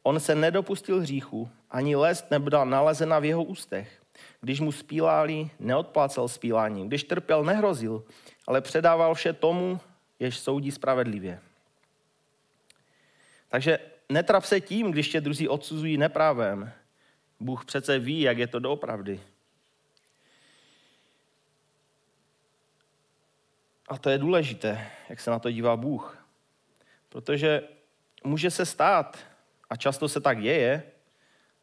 On 0.03 0.19
se 0.19 0.35
nedopustil 0.35 0.99
hříchu, 0.99 1.49
ani 1.71 1.95
lest 1.95 2.31
nebyla 2.31 2.65
nalezena 2.65 3.19
v 3.19 3.25
jeho 3.25 3.43
ústech. 3.43 4.04
Když 4.41 4.59
mu 4.59 4.71
spílali, 4.71 5.49
neodplácel 5.59 6.27
spílání. 6.27 6.87
Když 6.87 7.03
trpěl, 7.03 7.43
nehrozil, 7.43 8.03
ale 8.47 8.61
předával 8.61 9.13
vše 9.13 9.33
tomu, 9.33 9.79
jež 10.19 10.37
soudí 10.37 10.71
spravedlivě. 10.71 11.39
Takže 13.49 13.79
netrap 14.09 14.43
se 14.43 14.61
tím, 14.61 14.91
když 14.91 15.09
tě 15.09 15.21
druzí 15.21 15.47
odsuzují 15.47 15.97
neprávem. 15.97 16.71
Bůh 17.39 17.65
přece 17.65 17.99
ví, 17.99 18.21
jak 18.21 18.37
je 18.37 18.47
to 18.47 18.59
doopravdy. 18.59 19.21
A 23.87 23.97
to 23.97 24.09
je 24.09 24.17
důležité, 24.17 24.91
jak 25.09 25.19
se 25.19 25.31
na 25.31 25.39
to 25.39 25.51
dívá 25.51 25.77
Bůh. 25.77 26.27
Protože 27.09 27.61
může 28.23 28.51
se 28.51 28.65
stát, 28.65 29.17
a 29.69 29.75
často 29.75 30.09
se 30.09 30.21
tak 30.21 30.41
děje, 30.41 30.83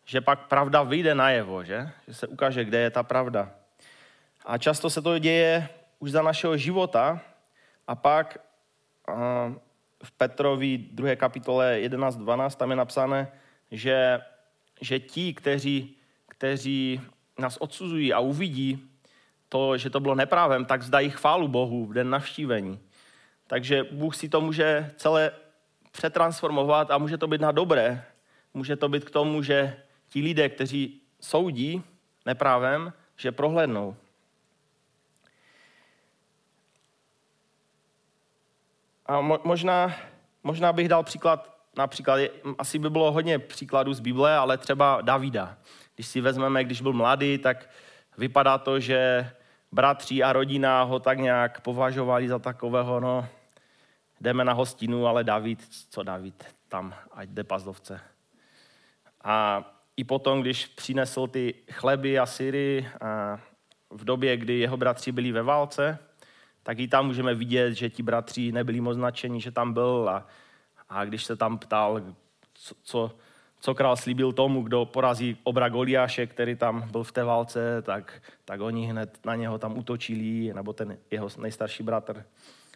že 0.04 0.20
pak 0.20 0.46
pravda 0.46 0.82
vyjde 0.82 1.14
najevo, 1.14 1.64
že? 1.64 1.90
Že 2.08 2.14
se 2.14 2.26
ukáže, 2.26 2.64
kde 2.64 2.78
je 2.78 2.90
ta 2.90 3.02
pravda. 3.02 3.50
A 4.46 4.58
často 4.58 4.90
se 4.90 5.02
to 5.02 5.18
děje 5.18 5.68
už 5.98 6.10
za 6.10 6.22
našeho 6.22 6.56
života 6.56 7.20
a 7.86 7.94
pak 7.94 8.38
v 10.02 10.10
Petrovi 10.16 10.78
2. 10.78 11.16
kapitole 11.16 11.78
11.12 11.80 12.56
tam 12.56 12.70
je 12.70 12.76
napsané, 12.76 13.32
že, 13.70 14.20
že 14.80 14.98
ti, 14.98 15.34
kteří, 15.34 15.96
kteří 16.28 17.00
nás 17.38 17.56
odsuzují 17.56 18.12
a 18.12 18.18
uvidí 18.18 18.88
to, 19.48 19.78
že 19.78 19.90
to 19.90 20.00
bylo 20.00 20.14
neprávem, 20.14 20.64
tak 20.64 20.82
zdají 20.82 21.10
chválu 21.10 21.48
Bohu 21.48 21.86
v 21.86 21.92
den 21.92 22.10
navštívení. 22.10 22.80
Takže 23.46 23.84
Bůh 23.92 24.16
si 24.16 24.28
to 24.28 24.40
může 24.40 24.92
celé 24.96 25.32
přetransformovat 25.92 26.90
a 26.90 26.98
může 26.98 27.18
to 27.18 27.26
být 27.26 27.40
na 27.40 27.52
dobré. 27.52 28.04
Může 28.54 28.76
to 28.76 28.88
být 28.88 29.04
k 29.04 29.10
tomu, 29.10 29.42
že 29.42 29.76
ti 30.12 30.20
lidé, 30.20 30.48
kteří 30.48 31.00
soudí 31.20 31.84
neprávem, 32.26 32.92
že 33.16 33.32
prohlednou. 33.32 33.96
A 39.06 39.20
možná, 39.20 39.94
možná 40.42 40.72
bych 40.72 40.88
dal 40.88 41.02
příklad, 41.02 41.56
například, 41.76 42.20
asi 42.58 42.78
by 42.78 42.90
bylo 42.90 43.12
hodně 43.12 43.38
příkladů 43.38 43.94
z 43.94 44.00
Bible, 44.00 44.36
ale 44.36 44.58
třeba 44.58 45.00
Davida. 45.00 45.56
Když 45.94 46.06
si 46.06 46.20
vezmeme, 46.20 46.64
když 46.64 46.80
byl 46.80 46.92
mladý, 46.92 47.38
tak 47.38 47.70
vypadá 48.18 48.58
to, 48.58 48.80
že 48.80 49.30
bratři 49.72 50.22
a 50.22 50.32
rodina 50.32 50.82
ho 50.82 51.00
tak 51.00 51.18
nějak 51.18 51.60
považovali 51.60 52.28
za 52.28 52.38
takového, 52.38 53.00
no, 53.00 53.28
jdeme 54.20 54.44
na 54.44 54.52
hostinu, 54.52 55.06
ale 55.06 55.24
David, 55.24 55.68
co 55.90 56.02
David, 56.02 56.44
tam, 56.68 56.94
ať 57.12 57.28
jde 57.28 57.44
pazdovce. 57.44 58.00
A 59.24 59.64
i 59.96 60.04
potom, 60.04 60.40
když 60.40 60.66
přinesl 60.66 61.26
ty 61.26 61.54
chleby 61.70 62.18
a 62.18 62.26
syry 62.26 62.88
a 63.00 63.40
v 63.90 64.04
době, 64.04 64.36
kdy 64.36 64.58
jeho 64.58 64.76
bratři 64.76 65.12
byli 65.12 65.32
ve 65.32 65.42
válce, 65.42 65.98
tak 66.62 66.78
i 66.78 66.88
tam 66.88 67.06
můžeme 67.06 67.34
vidět, 67.34 67.72
že 67.72 67.90
ti 67.90 68.02
bratři 68.02 68.52
nebyli 68.52 68.80
moc 68.80 68.96
nadšení, 68.96 69.40
že 69.40 69.50
tam 69.50 69.72
byl 69.72 70.08
a, 70.08 70.26
a 70.88 71.04
když 71.04 71.24
se 71.24 71.36
tam 71.36 71.58
ptal, 71.58 72.02
co, 72.54 72.74
co, 72.82 73.16
co 73.60 73.74
král 73.74 73.96
slíbil 73.96 74.32
tomu, 74.32 74.62
kdo 74.62 74.84
porazí 74.84 75.36
obra 75.44 75.68
Goliáše, 75.68 76.26
který 76.26 76.56
tam 76.56 76.88
byl 76.90 77.04
v 77.04 77.12
té 77.12 77.24
válce, 77.24 77.82
tak, 77.82 78.22
tak 78.44 78.60
oni 78.60 78.86
hned 78.86 79.18
na 79.24 79.34
něho 79.34 79.58
tam 79.58 79.78
utočili, 79.78 80.52
nebo 80.54 80.72
ten 80.72 80.98
jeho 81.10 81.28
nejstarší 81.38 81.82
bratr, 81.82 82.24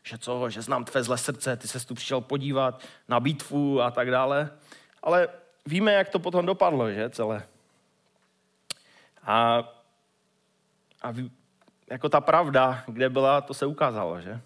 že 0.05 0.19
co, 0.19 0.51
že 0.51 0.63
znám 0.63 0.85
tvé 0.85 1.03
zlé 1.03 1.19
srdce, 1.19 1.57
ty 1.57 1.69
se 1.69 1.87
tu 1.87 1.95
přišel 1.95 2.21
podívat 2.21 2.83
na 3.09 3.21
bitvu 3.21 3.81
a 3.83 3.91
tak 3.91 4.11
dále. 4.11 4.51
Ale 5.03 5.29
víme, 5.67 5.93
jak 5.93 6.09
to 6.09 6.19
potom 6.19 6.47
dopadlo, 6.47 6.91
že 6.91 7.11
celé. 7.11 7.43
A, 9.23 9.65
a 11.03 11.15
jako 11.91 12.09
ta 12.09 12.21
pravda, 12.21 12.85
kde 12.87 13.09
byla, 13.09 13.41
to 13.41 13.55
se 13.55 13.67
ukázalo, 13.67 14.21
že? 14.21 14.41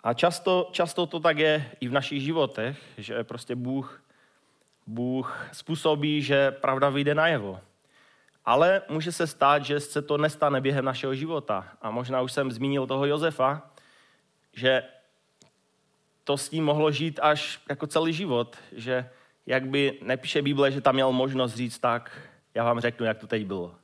A 0.00 0.14
často, 0.14 0.68
často 0.72 1.06
to 1.06 1.20
tak 1.20 1.38
je 1.38 1.70
i 1.80 1.88
v 1.88 1.92
našich 1.92 2.22
životech, 2.22 2.78
že 2.98 3.24
prostě 3.24 3.56
Bůh, 3.56 4.02
Bůh 4.86 5.48
způsobí, 5.52 6.22
že 6.22 6.50
pravda 6.50 6.88
vyjde 6.88 7.14
najevo. 7.14 7.60
Ale 8.44 8.82
může 8.88 9.12
se 9.12 9.26
stát, 9.26 9.64
že 9.64 9.80
se 9.80 10.02
to 10.02 10.18
nestane 10.18 10.60
během 10.60 10.84
našeho 10.84 11.14
života. 11.14 11.68
A 11.82 11.90
možná 11.90 12.20
už 12.20 12.32
jsem 12.32 12.52
zmínil 12.52 12.86
toho 12.86 13.06
Josefa, 13.06 13.70
že 14.52 14.82
to 16.24 16.36
s 16.36 16.50
ním 16.50 16.64
mohlo 16.64 16.90
žít 16.90 17.20
až 17.22 17.60
jako 17.68 17.86
celý 17.86 18.12
život, 18.12 18.56
že 18.72 19.10
jak 19.48 19.66
by 19.66 19.98
nepíše 20.02 20.42
Bible, 20.42 20.70
že 20.70 20.80
tam 20.80 20.94
měl 20.94 21.12
možnost 21.12 21.54
říct 21.54 21.78
tak, 21.78 22.10
já 22.54 22.64
vám 22.64 22.80
řeknu, 22.80 23.06
jak 23.06 23.18
to 23.18 23.26
teď 23.26 23.46
bylo. 23.46 23.74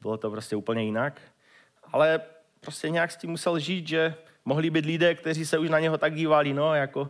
Bylo 0.00 0.16
to 0.16 0.30
prostě 0.30 0.56
úplně 0.56 0.82
jinak. 0.82 1.20
Ale 1.92 2.20
prostě 2.60 2.90
nějak 2.90 3.10
s 3.10 3.16
tím 3.16 3.30
musel 3.30 3.58
žít, 3.58 3.88
že 3.88 4.14
mohli 4.44 4.70
být 4.70 4.86
lidé, 4.86 5.14
kteří 5.14 5.46
se 5.46 5.58
už 5.58 5.70
na 5.70 5.80
něho 5.80 5.98
tak 5.98 6.14
dívali, 6.14 6.54
no, 6.54 6.74
jako 6.74 7.08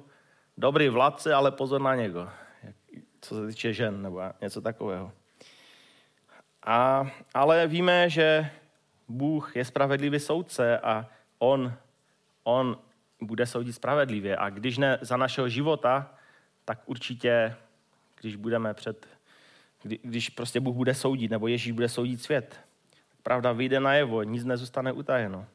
dobrý 0.56 0.88
vládce, 0.88 1.34
ale 1.34 1.50
pozor 1.50 1.80
na 1.80 1.94
něgo. 1.94 2.28
Co 3.20 3.34
se 3.34 3.46
týče 3.46 3.72
žen 3.72 4.02
nebo 4.02 4.22
něco 4.40 4.60
takového. 4.60 5.12
A, 6.66 7.10
ale 7.34 7.66
víme, 7.66 8.10
že 8.10 8.50
Bůh 9.08 9.56
je 9.56 9.64
spravedlivý 9.64 10.20
soudce 10.20 10.78
a 10.78 11.06
on, 11.38 11.72
on 12.44 12.78
bude 13.20 13.46
soudit 13.46 13.72
spravedlivě. 13.72 14.36
A 14.36 14.50
když 14.50 14.78
ne 14.78 14.98
za 15.00 15.16
našeho 15.16 15.48
života, 15.48 16.14
tak 16.64 16.78
určitě, 16.86 17.56
když 18.20 18.36
budeme 18.36 18.74
před, 18.74 19.06
kdy, 19.82 19.98
když 20.02 20.28
prostě 20.28 20.60
Bůh 20.60 20.76
bude 20.76 20.94
soudit, 20.94 21.30
nebo 21.30 21.48
Ježíš 21.48 21.72
bude 21.72 21.88
soudit 21.88 22.22
svět, 22.22 22.60
pravda 23.22 23.52
vyjde 23.52 23.80
najevo, 23.80 24.22
nic 24.22 24.44
nezůstane 24.44 24.92
utajeno. 24.92 25.46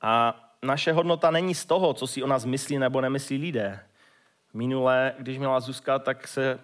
A 0.00 0.40
naše 0.62 0.92
hodnota 0.92 1.30
není 1.30 1.54
z 1.54 1.64
toho, 1.64 1.94
co 1.94 2.06
si 2.06 2.22
o 2.22 2.26
nás 2.26 2.44
myslí 2.44 2.78
nebo 2.78 3.00
nemyslí 3.00 3.38
lidé. 3.38 3.80
Minule, 4.54 5.14
když 5.18 5.38
měla 5.38 5.60
Zuzka, 5.60 5.98
tak 5.98 6.28
se 6.28 6.60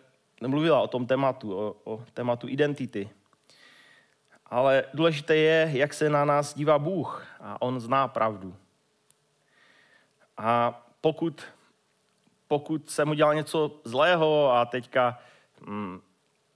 mluvila 0.46 0.80
o 0.80 0.88
tom 0.88 1.06
tématu, 1.06 1.58
o, 1.58 1.76
o 1.84 2.04
tématu 2.14 2.48
identity. 2.48 3.10
Ale 4.46 4.84
důležité 4.94 5.36
je, 5.36 5.70
jak 5.72 5.94
se 5.94 6.10
na 6.10 6.24
nás 6.24 6.54
dívá 6.54 6.78
Bůh 6.78 7.26
a 7.40 7.62
On 7.62 7.80
zná 7.80 8.08
pravdu. 8.08 8.56
A 10.36 10.82
pokud, 11.00 11.42
pokud 12.50 12.90
jsem 12.90 13.10
udělal 13.10 13.34
něco 13.34 13.80
zlého 13.84 14.52
a 14.52 14.64
teďka 14.64 15.18
hm, 15.66 16.00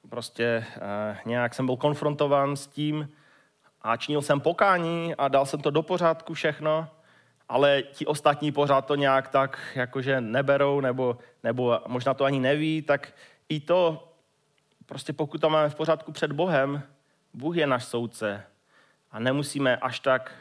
prostě 0.08 0.66
eh, 0.76 1.18
nějak 1.26 1.54
jsem 1.54 1.66
byl 1.66 1.76
konfrontován 1.76 2.56
s 2.56 2.66
tím 2.66 3.08
a 3.82 3.96
činil 3.96 4.22
jsem 4.22 4.40
pokání 4.40 5.14
a 5.14 5.28
dal 5.28 5.46
jsem 5.46 5.60
to 5.60 5.70
do 5.70 5.82
pořádku 5.82 6.34
všechno, 6.34 6.88
ale 7.48 7.82
ti 7.82 8.06
ostatní 8.06 8.52
pořád 8.52 8.86
to 8.86 8.94
nějak 8.94 9.28
tak 9.28 9.58
jakože 9.74 10.20
neberou 10.20 10.80
nebo, 10.80 11.18
nebo 11.42 11.80
možná 11.86 12.14
to 12.14 12.24
ani 12.24 12.40
neví, 12.40 12.82
tak 12.82 13.12
i 13.48 13.60
to, 13.60 14.08
prostě 14.86 15.12
pokud 15.12 15.40
to 15.40 15.50
máme 15.50 15.68
v 15.68 15.74
pořádku 15.74 16.12
před 16.12 16.32
Bohem, 16.32 16.82
Bůh 17.34 17.56
je 17.56 17.66
náš 17.66 17.84
soudce 17.84 18.42
a 19.10 19.18
nemusíme 19.18 19.76
až 19.76 20.00
tak 20.00 20.32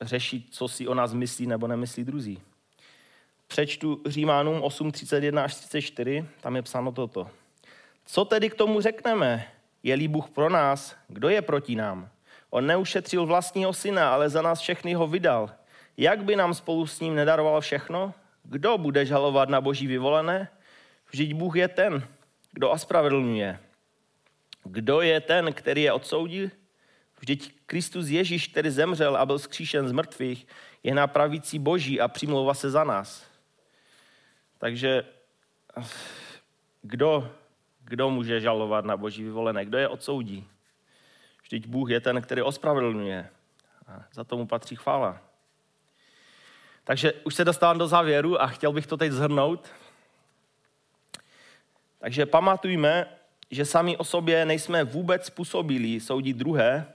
řešit, 0.00 0.46
co 0.50 0.68
si 0.68 0.88
o 0.88 0.94
nás 0.94 1.14
myslí 1.14 1.46
nebo 1.46 1.66
nemyslí 1.66 2.04
druzí. 2.04 2.47
Přečtu 3.48 4.02
Římánům 4.06 4.62
8, 4.62 4.92
31 4.92 5.44
až 5.44 5.54
34, 5.54 6.24
tam 6.40 6.56
je 6.56 6.62
psáno 6.62 6.92
toto. 6.92 7.30
Co 8.06 8.24
tedy 8.24 8.50
k 8.50 8.54
tomu 8.54 8.80
řekneme? 8.80 9.48
Je-li 9.82 10.08
Bůh 10.08 10.30
pro 10.30 10.50
nás, 10.50 10.96
kdo 11.08 11.28
je 11.28 11.42
proti 11.42 11.76
nám? 11.76 12.08
On 12.50 12.66
neušetřil 12.66 13.26
vlastního 13.26 13.72
syna, 13.72 14.12
ale 14.14 14.28
za 14.28 14.42
nás 14.42 14.60
všechny 14.60 14.94
ho 14.94 15.06
vydal. 15.06 15.50
Jak 15.96 16.24
by 16.24 16.36
nám 16.36 16.54
spolu 16.54 16.86
s 16.86 17.00
ním 17.00 17.14
nedaroval 17.14 17.60
všechno? 17.60 18.14
Kdo 18.42 18.78
bude 18.78 19.06
žalovat 19.06 19.48
na 19.48 19.60
boží 19.60 19.86
vyvolené? 19.86 20.48
Vždyť 21.10 21.34
Bůh 21.34 21.56
je 21.56 21.68
ten, 21.68 22.06
kdo 22.52 22.70
ospravedlňuje. 22.70 23.58
Kdo 24.64 25.00
je 25.00 25.20
ten, 25.20 25.52
který 25.52 25.82
je 25.82 25.92
odsoudil? 25.92 26.50
Vždyť 27.20 27.54
Kristus 27.66 28.08
Ježíš, 28.08 28.46
který 28.48 28.70
zemřel 28.70 29.16
a 29.16 29.26
byl 29.26 29.38
zkříšen 29.38 29.88
z 29.88 29.92
mrtvých, 29.92 30.46
je 30.82 30.94
na 30.94 31.06
pravici 31.06 31.58
Boží 31.58 32.00
a 32.00 32.08
přimlouvá 32.08 32.54
se 32.54 32.70
za 32.70 32.84
nás. 32.84 33.27
Takže 34.58 35.04
kdo 36.82 37.32
kdo 37.88 38.10
může 38.10 38.40
žalovat 38.40 38.84
na 38.84 38.96
boží 38.96 39.22
vyvolené? 39.22 39.64
Kdo 39.64 39.78
je 39.78 39.88
odsoudí? 39.88 40.48
Vždyť 41.42 41.66
Bůh 41.66 41.90
je 41.90 42.00
ten, 42.00 42.22
který 42.22 42.42
ospravedlňuje. 42.42 43.28
A 43.86 44.04
za 44.12 44.24
tomu 44.24 44.46
patří 44.46 44.76
chvála. 44.76 45.18
Takže 46.84 47.12
už 47.12 47.34
se 47.34 47.44
dostávám 47.44 47.78
do 47.78 47.86
závěru 47.86 48.42
a 48.42 48.46
chtěl 48.46 48.72
bych 48.72 48.86
to 48.86 48.96
teď 48.96 49.12
zhrnout. 49.12 49.68
Takže 51.98 52.26
pamatujme, 52.26 53.06
že 53.50 53.64
sami 53.64 53.96
o 53.96 54.04
sobě 54.04 54.44
nejsme 54.44 54.84
vůbec 54.84 55.26
způsobili 55.26 56.00
soudit 56.00 56.36
druhé 56.36 56.86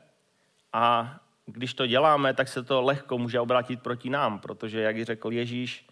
a 0.74 1.16
když 1.46 1.74
to 1.74 1.88
děláme, 1.88 2.34
tak 2.34 2.48
se 2.48 2.64
to 2.64 2.82
lehko 2.82 3.18
může 3.18 3.40
obrátit 3.40 3.82
proti 3.82 4.10
nám, 4.10 4.40
protože, 4.40 4.82
jak 4.82 5.06
řekl 5.06 5.32
Ježíš, 5.32 5.88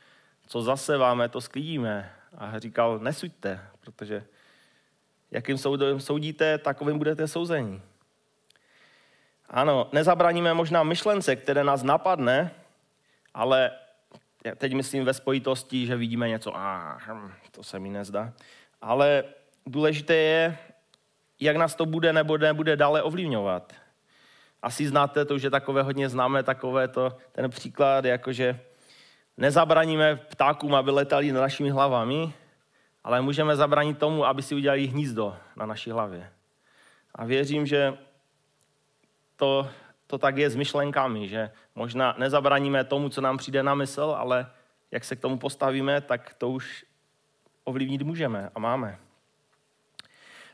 co 0.52 0.62
zaseváme, 0.62 1.30
to 1.30 1.42
sklidíme. 1.42 2.12
A 2.38 2.60
říkal, 2.60 3.00
nesuďte, 3.00 3.60
protože 3.80 4.24
Jakým 5.32 5.58
soudem 5.58 6.00
soudíte, 6.00 6.58
takovým 6.58 6.98
budete 6.98 7.28
souzení. 7.28 7.82
Ano, 9.50 9.90
nezabraníme 9.92 10.54
možná 10.54 10.84
myšlence, 10.84 11.36
které 11.36 11.64
nás 11.64 11.84
napadne, 11.84 12.52
ale 13.34 13.72
teď 14.58 14.74
myslím 14.74 15.06
ve 15.06 15.14
spojitosti, 15.14 15.86
že 15.86 15.96
vidíme 15.96 16.30
něco, 16.30 16.58
a 16.58 16.98
hm, 17.08 17.32
to 17.52 17.64
se 17.64 17.80
mi 17.80 17.90
nezdá. 17.90 18.34
Ale 18.82 19.24
důležité 19.66 20.16
je, 20.16 20.58
jak 21.40 21.56
nás 21.56 21.76
to 21.76 21.86
bude 21.86 22.14
nebo 22.14 22.38
nebude 22.38 22.76
dále 22.76 23.04
ovlivňovat. 23.04 23.74
Asi 24.62 24.88
znáte 24.88 25.26
to, 25.26 25.38
že 25.38 25.50
takové 25.50 25.82
hodně 25.82 26.10
známe, 26.10 26.44
takové 26.44 26.88
to, 26.88 27.18
ten 27.32 27.50
příklad, 27.50 28.06
jakože 28.06 28.60
nezabraníme 29.41 30.15
ptákům, 30.15 30.75
aby 30.75 30.91
letali 30.91 31.32
nad 31.32 31.41
našimi 31.41 31.69
hlavami, 31.69 32.34
ale 33.04 33.21
můžeme 33.21 33.56
zabránit 33.56 33.97
tomu, 33.97 34.25
aby 34.25 34.41
si 34.41 34.56
udělali 34.56 34.88
hnízdo 34.88 35.38
na 35.56 35.65
naší 35.65 35.91
hlavě. 35.91 36.30
A 37.15 37.25
věřím, 37.25 37.65
že 37.65 37.97
to, 39.36 39.69
to 40.08 40.17
tak 40.17 40.38
je 40.38 40.49
s 40.49 40.56
myšlenkami, 40.56 41.27
že 41.27 41.51
možná 41.75 42.15
nezabraníme 42.17 42.84
tomu, 42.84 43.10
co 43.10 43.21
nám 43.21 43.38
přijde 43.38 43.63
na 43.63 43.75
mysl, 43.75 44.15
ale 44.17 44.51
jak 44.91 45.04
se 45.04 45.15
k 45.15 45.19
tomu 45.19 45.38
postavíme, 45.38 46.01
tak 46.01 46.34
to 46.38 46.49
už 46.49 46.86
ovlivnit 47.63 48.01
můžeme 48.01 48.49
a 48.56 48.60
máme. 48.60 48.99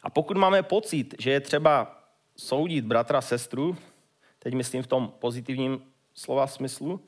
A 0.03 0.09
pokud 0.09 0.37
máme 0.37 0.63
pocit, 0.63 1.15
že 1.19 1.31
je 1.31 1.39
třeba 1.39 1.99
soudit 2.37 2.85
bratra, 2.85 3.21
sestru, 3.21 3.77
teď 4.39 4.53
myslím 4.53 4.83
v 4.83 4.87
tom 4.87 5.13
pozitivním 5.19 5.81
slova 6.13 6.47
smyslu, 6.47 7.01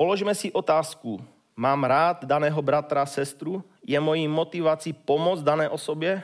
položme 0.00 0.32
si 0.34 0.48
otázku, 0.52 1.20
mám 1.56 1.84
rád 1.84 2.24
daného 2.24 2.62
bratra, 2.62 3.04
sestru, 3.06 3.64
je 3.84 4.00
mojí 4.00 4.28
motivací 4.28 4.92
pomoc 4.92 5.42
dané 5.42 5.68
osobě? 5.68 6.22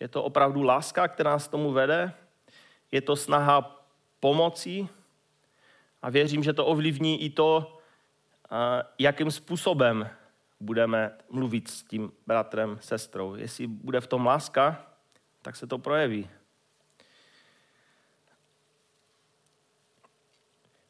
Je 0.00 0.08
to 0.08 0.24
opravdu 0.24 0.62
láska, 0.62 1.08
která 1.08 1.30
nás 1.30 1.48
tomu 1.48 1.72
vede? 1.72 2.12
Je 2.92 3.00
to 3.00 3.16
snaha 3.16 3.84
pomoci? 4.20 4.88
A 6.02 6.10
věřím, 6.10 6.42
že 6.42 6.52
to 6.52 6.66
ovlivní 6.66 7.22
i 7.22 7.30
to, 7.30 7.78
jakým 8.98 9.30
způsobem 9.30 10.08
budeme 10.60 11.12
mluvit 11.30 11.68
s 11.68 11.82
tím 11.82 12.12
bratrem, 12.26 12.78
sestrou. 12.80 13.34
Jestli 13.34 13.66
bude 13.66 14.00
v 14.00 14.06
tom 14.06 14.26
láska, 14.26 14.86
tak 15.42 15.56
se 15.56 15.66
to 15.66 15.78
projeví. 15.78 16.30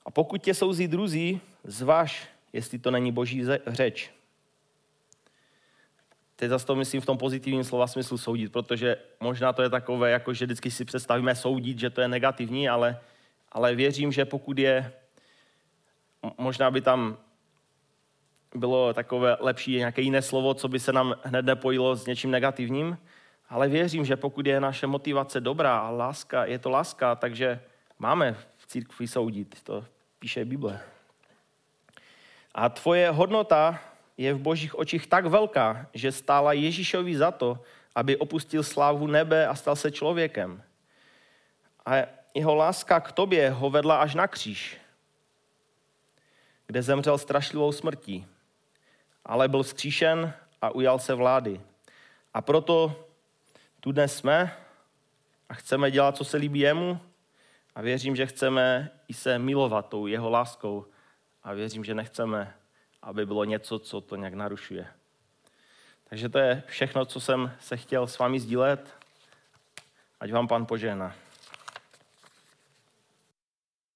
A 0.06 0.10
pokud 0.10 0.42
tě 0.42 0.54
souzí 0.54 0.88
druzí, 0.88 1.40
zvaž, 1.64 2.28
jestli 2.52 2.78
to 2.78 2.90
není 2.90 3.12
boží 3.12 3.44
řeč. 3.66 4.10
Teď 6.36 6.48
zase 6.48 6.66
to 6.66 6.74
myslím 6.74 7.00
v 7.00 7.06
tom 7.06 7.18
pozitivním 7.18 7.64
slova 7.64 7.86
smyslu 7.86 8.18
soudit, 8.18 8.52
protože 8.52 8.96
možná 9.20 9.52
to 9.52 9.62
je 9.62 9.70
takové, 9.70 10.10
jako 10.10 10.34
že 10.34 10.44
vždycky 10.44 10.70
si 10.70 10.84
představíme 10.84 11.34
soudit, 11.34 11.78
že 11.78 11.90
to 11.90 12.00
je 12.00 12.08
negativní, 12.08 12.68
ale, 12.68 13.00
ale 13.52 13.74
věřím, 13.74 14.12
že 14.12 14.24
pokud 14.24 14.58
je, 14.58 14.92
možná 16.38 16.70
by 16.70 16.80
tam 16.80 17.18
bylo 18.54 18.94
takové 18.94 19.36
lepší 19.40 19.76
nějaké 19.76 20.02
jiné 20.02 20.22
slovo, 20.22 20.54
co 20.54 20.68
by 20.68 20.80
se 20.80 20.92
nám 20.92 21.14
hned 21.22 21.44
nepojilo 21.44 21.96
s 21.96 22.06
něčím 22.06 22.30
negativním, 22.30 22.98
ale 23.48 23.68
věřím, 23.68 24.04
že 24.04 24.16
pokud 24.16 24.46
je 24.46 24.60
naše 24.60 24.86
motivace 24.86 25.40
dobrá 25.40 25.78
a 25.78 25.90
láska, 25.90 26.44
je 26.44 26.58
to 26.58 26.70
láska, 26.70 27.14
takže 27.14 27.60
máme 27.98 28.36
v 28.58 28.66
církvi 28.66 29.08
soudit. 29.08 29.62
To 29.62 29.84
píše 30.18 30.44
Bible. 30.44 30.80
A 32.54 32.68
tvoje 32.68 33.10
hodnota 33.10 33.80
je 34.16 34.34
v 34.34 34.38
božích 34.38 34.78
očích 34.78 35.06
tak 35.06 35.26
velká, 35.26 35.86
že 35.94 36.12
stála 36.12 36.52
Ježíšovi 36.52 37.16
za 37.16 37.30
to, 37.30 37.58
aby 37.94 38.16
opustil 38.16 38.62
slávu 38.62 39.06
nebe 39.06 39.46
a 39.46 39.54
stal 39.54 39.76
se 39.76 39.90
člověkem. 39.90 40.62
A 41.86 41.94
jeho 42.34 42.54
láska 42.54 43.00
k 43.00 43.12
tobě 43.12 43.50
ho 43.50 43.70
vedla 43.70 43.96
až 43.96 44.14
na 44.14 44.26
kříž, 44.26 44.76
kde 46.66 46.82
zemřel 46.82 47.18
strašlivou 47.18 47.72
smrtí. 47.72 48.26
Ale 49.24 49.48
byl 49.48 49.62
vzkříšen 49.62 50.34
a 50.62 50.70
ujal 50.70 50.98
se 50.98 51.14
vlády. 51.14 51.60
A 52.34 52.40
proto 52.40 53.06
tu 53.80 53.92
dnes 53.92 54.16
jsme 54.16 54.56
a 55.48 55.54
chceme 55.54 55.90
dělat, 55.90 56.16
co 56.16 56.24
se 56.24 56.36
líbí 56.36 56.60
jemu 56.60 57.00
a 57.74 57.82
věřím, 57.82 58.16
že 58.16 58.26
chceme 58.26 58.90
i 59.08 59.14
se 59.14 59.38
milovat 59.38 59.88
tou 59.88 60.06
jeho 60.06 60.30
láskou 60.30 60.86
a 61.44 61.52
věřím, 61.52 61.84
že 61.84 61.94
nechceme, 61.94 62.54
aby 63.02 63.26
bylo 63.26 63.44
něco, 63.44 63.78
co 63.78 64.00
to 64.00 64.16
nějak 64.16 64.34
narušuje. 64.34 64.86
Takže 66.08 66.28
to 66.28 66.38
je 66.38 66.62
všechno, 66.66 67.04
co 67.04 67.20
jsem 67.20 67.52
se 67.60 67.76
chtěl 67.76 68.06
s 68.06 68.18
vámi 68.18 68.40
sdílet. 68.40 68.96
Ať 70.20 70.32
vám 70.32 70.48
pan 70.48 70.66
požehná. 70.66 71.14